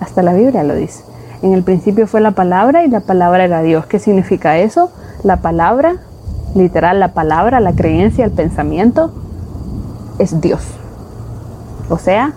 [0.00, 1.02] Hasta la Biblia lo dice.
[1.40, 3.86] En el principio fue la palabra y la palabra era Dios.
[3.86, 4.90] ¿Qué significa eso?
[5.22, 5.96] La palabra,
[6.54, 9.12] literal, la palabra, la creencia, el pensamiento,
[10.18, 10.62] es Dios.
[11.88, 12.32] O sea,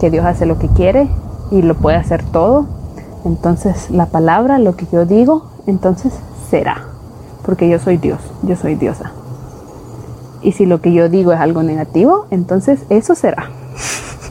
[0.00, 1.08] que Dios hace lo que quiere
[1.52, 2.77] y lo puede hacer todo
[3.24, 6.12] entonces la palabra, lo que yo digo, entonces
[6.50, 6.84] será.
[7.44, 9.12] Porque yo soy Dios, yo soy diosa.
[10.42, 13.50] Y si lo que yo digo es algo negativo, entonces eso será.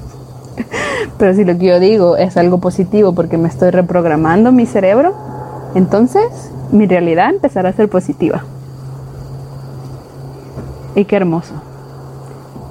[1.17, 5.13] Pero si lo que yo digo es algo positivo porque me estoy reprogramando mi cerebro,
[5.75, 8.43] entonces mi realidad empezará a ser positiva.
[10.95, 11.53] Y qué hermoso.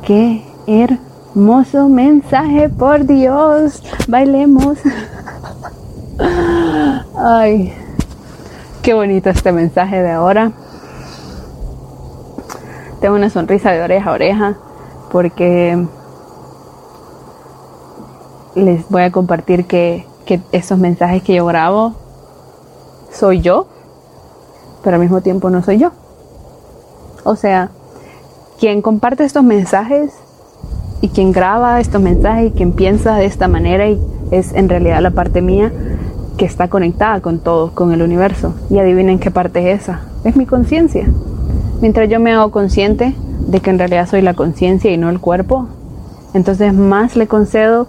[0.04, 3.82] Qué hermoso mensaje, por Dios.
[4.08, 4.78] Bailemos.
[6.18, 7.72] Ay,
[8.86, 10.52] Qué bonito este mensaje de ahora.
[13.00, 14.54] Tengo una sonrisa de oreja a oreja
[15.10, 15.84] porque
[18.54, 21.94] les voy a compartir que, que esos mensajes que yo grabo
[23.10, 23.66] soy yo,
[24.84, 25.90] pero al mismo tiempo no soy yo.
[27.24, 27.70] O sea,
[28.60, 30.12] quien comparte estos mensajes
[31.00, 34.00] y quien graba estos mensajes y quien piensa de esta manera y
[34.30, 35.72] es en realidad la parte mía
[36.36, 38.54] que está conectada con todo, con el universo.
[38.70, 40.00] Y adivinen qué parte es esa.
[40.24, 41.08] Es mi conciencia.
[41.80, 43.14] Mientras yo me hago consciente
[43.46, 45.68] de que en realidad soy la conciencia y no el cuerpo,
[46.34, 47.86] entonces más le concedo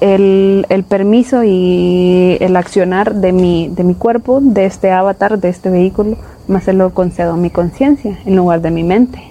[0.00, 5.48] el, el, permiso y el accionar de mi, de mi cuerpo, de este avatar, de
[5.48, 6.16] este vehículo,
[6.48, 9.22] más se lo concedo a mi conciencia en lugar de mi mente.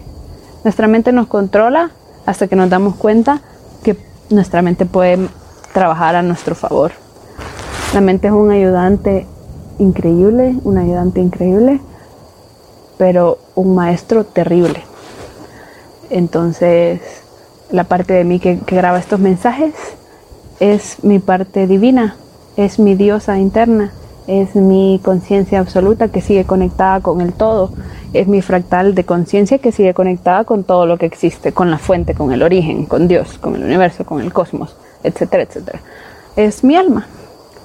[0.64, 1.92] Nuestra mente nos controla
[2.26, 3.42] hasta que nos damos cuenta
[3.84, 3.98] que
[4.30, 5.28] nuestra mente puede
[5.74, 6.92] trabajar a nuestro favor.
[7.94, 9.26] La mente es un ayudante
[9.78, 11.82] increíble, un ayudante increíble,
[12.98, 14.82] pero un maestro terrible.
[16.10, 17.02] Entonces,
[17.70, 19.74] la parte de mí que, que graba estos mensajes
[20.62, 22.16] es mi parte divina,
[22.56, 23.92] es mi diosa interna,
[24.26, 27.72] es mi conciencia absoluta que sigue conectada con el todo,
[28.14, 31.78] es mi fractal de conciencia que sigue conectada con todo lo que existe, con la
[31.78, 35.82] fuente, con el origen, con Dios, con el universo, con el cosmos, etcétera, etcétera.
[36.38, 37.08] Es mi alma,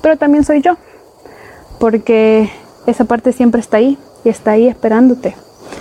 [0.07, 0.77] pero también soy yo,
[1.81, 2.49] porque
[2.87, 5.35] esa parte siempre está ahí y está ahí esperándote,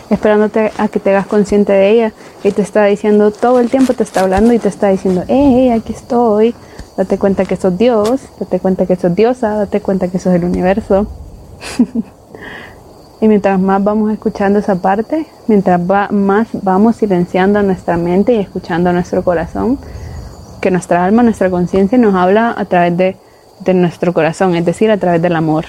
[0.09, 2.11] esperándote a que te hagas consciente de ella
[2.43, 5.69] y te está diciendo todo el tiempo, te está hablando y te está diciendo, hey,
[5.69, 6.55] aquí estoy,
[6.97, 10.43] date cuenta que sos Dios, date cuenta que sos diosa, date cuenta que sos el
[10.43, 11.05] universo.
[13.21, 18.91] y mientras más vamos escuchando esa parte, mientras más vamos silenciando nuestra mente y escuchando
[18.91, 19.77] nuestro corazón,
[20.61, 23.24] que nuestra alma, nuestra conciencia nos habla a través de
[23.59, 25.65] de nuestro corazón, es decir, a través del amor,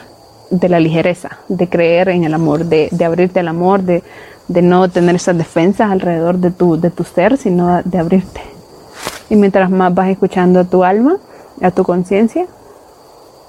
[0.51, 4.03] de la ligereza, de creer en el amor, de, abrirte al amor, de,
[4.49, 8.41] no tener esas defensas alrededor de tu, de tu ser, sino de abrirte.
[9.29, 11.17] Y mientras más vas escuchando a tu alma,
[11.61, 12.47] a tu conciencia,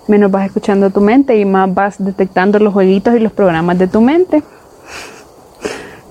[0.07, 3.77] menos vas escuchando a tu mente y más vas detectando los jueguitos y los programas
[3.77, 4.43] de tu mente.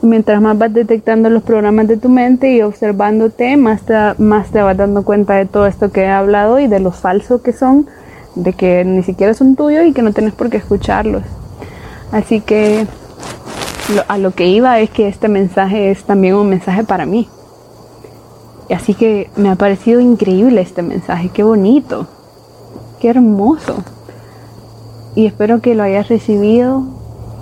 [0.02, 3.82] mientras más vas detectando los programas de tu mente y observándote, más
[4.18, 7.42] más te vas dando cuenta de todo esto que he hablado y de lo falso
[7.42, 7.88] que son
[8.36, 11.22] de que ni siquiera son tuyos y que no tienes por qué escucharlos.
[12.12, 12.86] Así que
[14.06, 17.28] a lo que iba es que este mensaje es también un mensaje para mí.
[18.70, 22.06] Así que me ha parecido increíble este mensaje, qué bonito,
[23.00, 23.76] qué hermoso.
[25.14, 26.84] Y espero que lo hayas recibido,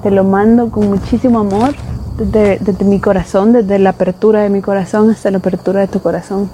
[0.03, 1.75] te lo mando con muchísimo amor
[2.19, 6.01] desde, desde mi corazón, desde la apertura de mi corazón hasta la apertura de tu
[6.01, 6.51] corazón.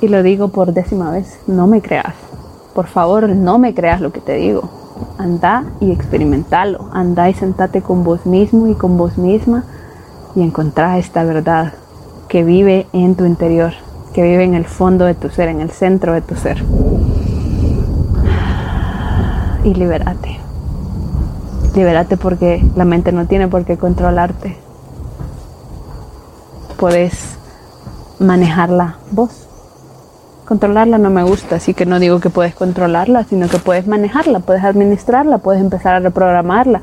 [0.00, 2.14] Y lo digo por décima vez, no me creas.
[2.72, 4.70] Por favor, no me creas lo que te digo.
[5.18, 6.88] Anda y experimentalo.
[6.92, 9.64] Anda y sentate con vos mismo y con vos misma
[10.36, 11.72] y encontrá esta verdad
[12.28, 13.72] que vive en tu interior,
[14.12, 16.64] que vive en el fondo de tu ser, en el centro de tu ser.
[19.64, 20.38] Y libérate.
[21.74, 24.56] Libérate porque la mente no tiene por qué controlarte.
[26.76, 27.36] Puedes
[28.20, 29.47] manejarla vos
[30.48, 34.40] Controlarla no me gusta, así que no digo que puedes controlarla, sino que puedes manejarla,
[34.40, 36.80] puedes administrarla, puedes empezar a reprogramarla,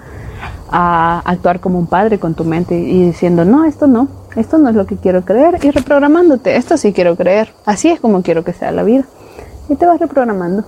[0.69, 4.69] a actuar como un padre con tu mente y diciendo, no, esto no, esto no
[4.69, 8.43] es lo que quiero creer y reprogramándote, esto sí quiero creer, así es como quiero
[8.43, 9.05] que sea la vida.
[9.67, 10.63] Y te vas reprogramando.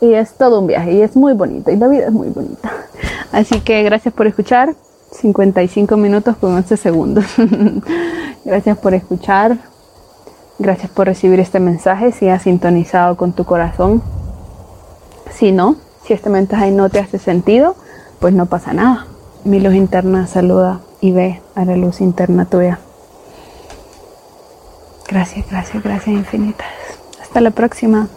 [0.00, 2.68] Y es todo un viaje y es muy bonito y la vida es muy bonita.
[3.30, 4.74] Así que gracias por escuchar.
[5.12, 7.24] 55 minutos con 11 segundos.
[8.44, 9.56] gracias por escuchar.
[10.58, 14.02] Gracias por recibir este mensaje, si has sintonizado con tu corazón.
[15.32, 15.76] Si no,
[16.06, 17.74] si este mensaje no te hace sentido,
[18.20, 19.06] pues no pasa nada.
[19.44, 22.78] Mi luz interna saluda y ve a la luz interna tuya.
[25.08, 26.68] Gracias, gracias, gracias infinitas.
[27.20, 28.08] Hasta la próxima.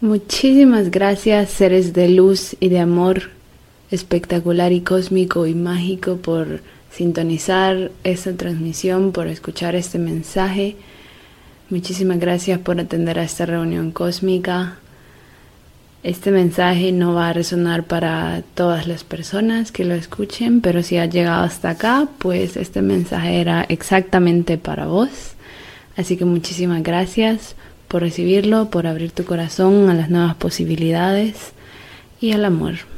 [0.00, 3.41] Muchísimas gracias, seres de luz y de amor
[3.92, 10.76] espectacular y cósmico y mágico por sintonizar esta transmisión, por escuchar este mensaje.
[11.68, 14.78] Muchísimas gracias por atender a esta reunión cósmica.
[16.02, 20.96] Este mensaje no va a resonar para todas las personas que lo escuchen, pero si
[20.96, 25.34] has llegado hasta acá, pues este mensaje era exactamente para vos.
[25.96, 27.56] Así que muchísimas gracias
[27.88, 31.52] por recibirlo, por abrir tu corazón a las nuevas posibilidades
[32.20, 32.91] y al amor.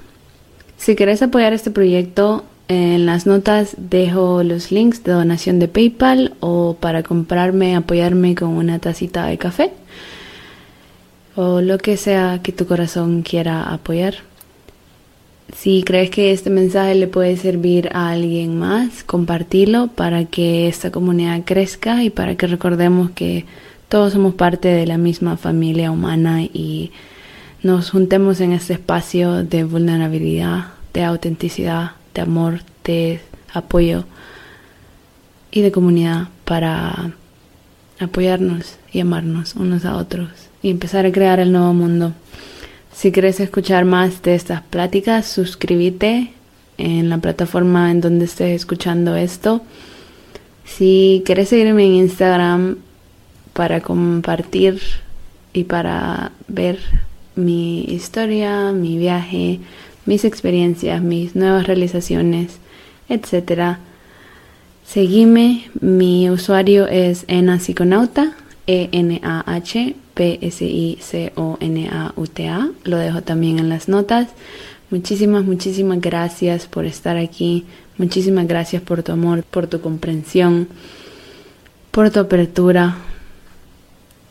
[0.77, 6.33] Si quieres apoyar este proyecto, En las notas dejo los links de donación de PayPal
[6.41, 9.73] o para comprarme, apoyarme con una tacita de café
[11.37, 14.15] o lo que sea que tu corazón quiera apoyar.
[15.55, 20.91] Si crees que este mensaje le puede servir a alguien más, compartilo para que esta
[20.91, 23.45] comunidad crezca y para que recordemos que
[23.91, 26.93] todos somos parte de la misma familia humana y
[27.65, 33.21] nos juntemos en este espacio de vulnerabilidad, de autenticidad, de amor, de
[33.55, 34.05] apoyo
[35.51, 37.13] y de comunidad para
[37.99, 40.29] apoyarnos y amarnos unos a otros
[40.63, 42.13] y empezar a crear el nuevo mundo.
[42.93, 46.35] Si quieres escuchar más de estas pláticas, suscríbete
[46.77, 49.63] en la plataforma en donde estés escuchando esto.
[50.67, 52.77] Si quieres seguirme en Instagram
[53.55, 54.83] para compartir
[55.55, 56.79] y para ver
[57.37, 59.61] mi historia, mi viaje,
[60.07, 62.59] mis experiencias, mis nuevas realizaciones,
[63.09, 63.79] etc.
[64.87, 71.11] Seguime, mi usuario es enasiconauta, E-N-A-H P-S-I-C-O-N-A-U-T-A.
[72.85, 74.29] Lo dejo también en las notas.
[74.91, 77.67] Muchísimas, muchísimas gracias por estar aquí.
[77.99, 80.69] Muchísimas gracias por tu amor, por tu comprensión,
[81.91, 82.97] por tu apertura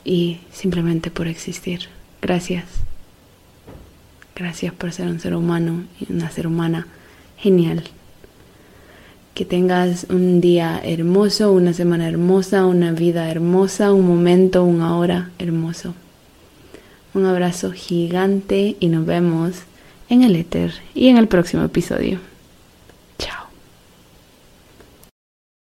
[0.04, 1.90] y simplemente por existir.
[2.22, 2.83] Gracias.
[4.36, 6.88] Gracias por ser un ser humano y una ser humana
[7.38, 7.84] genial.
[9.36, 15.30] Que tengas un día hermoso, una semana hermosa, una vida hermosa, un momento, una hora
[15.38, 15.94] hermoso.
[17.14, 19.64] Un abrazo gigante y nos vemos
[20.10, 22.33] en el éter y en el próximo episodio.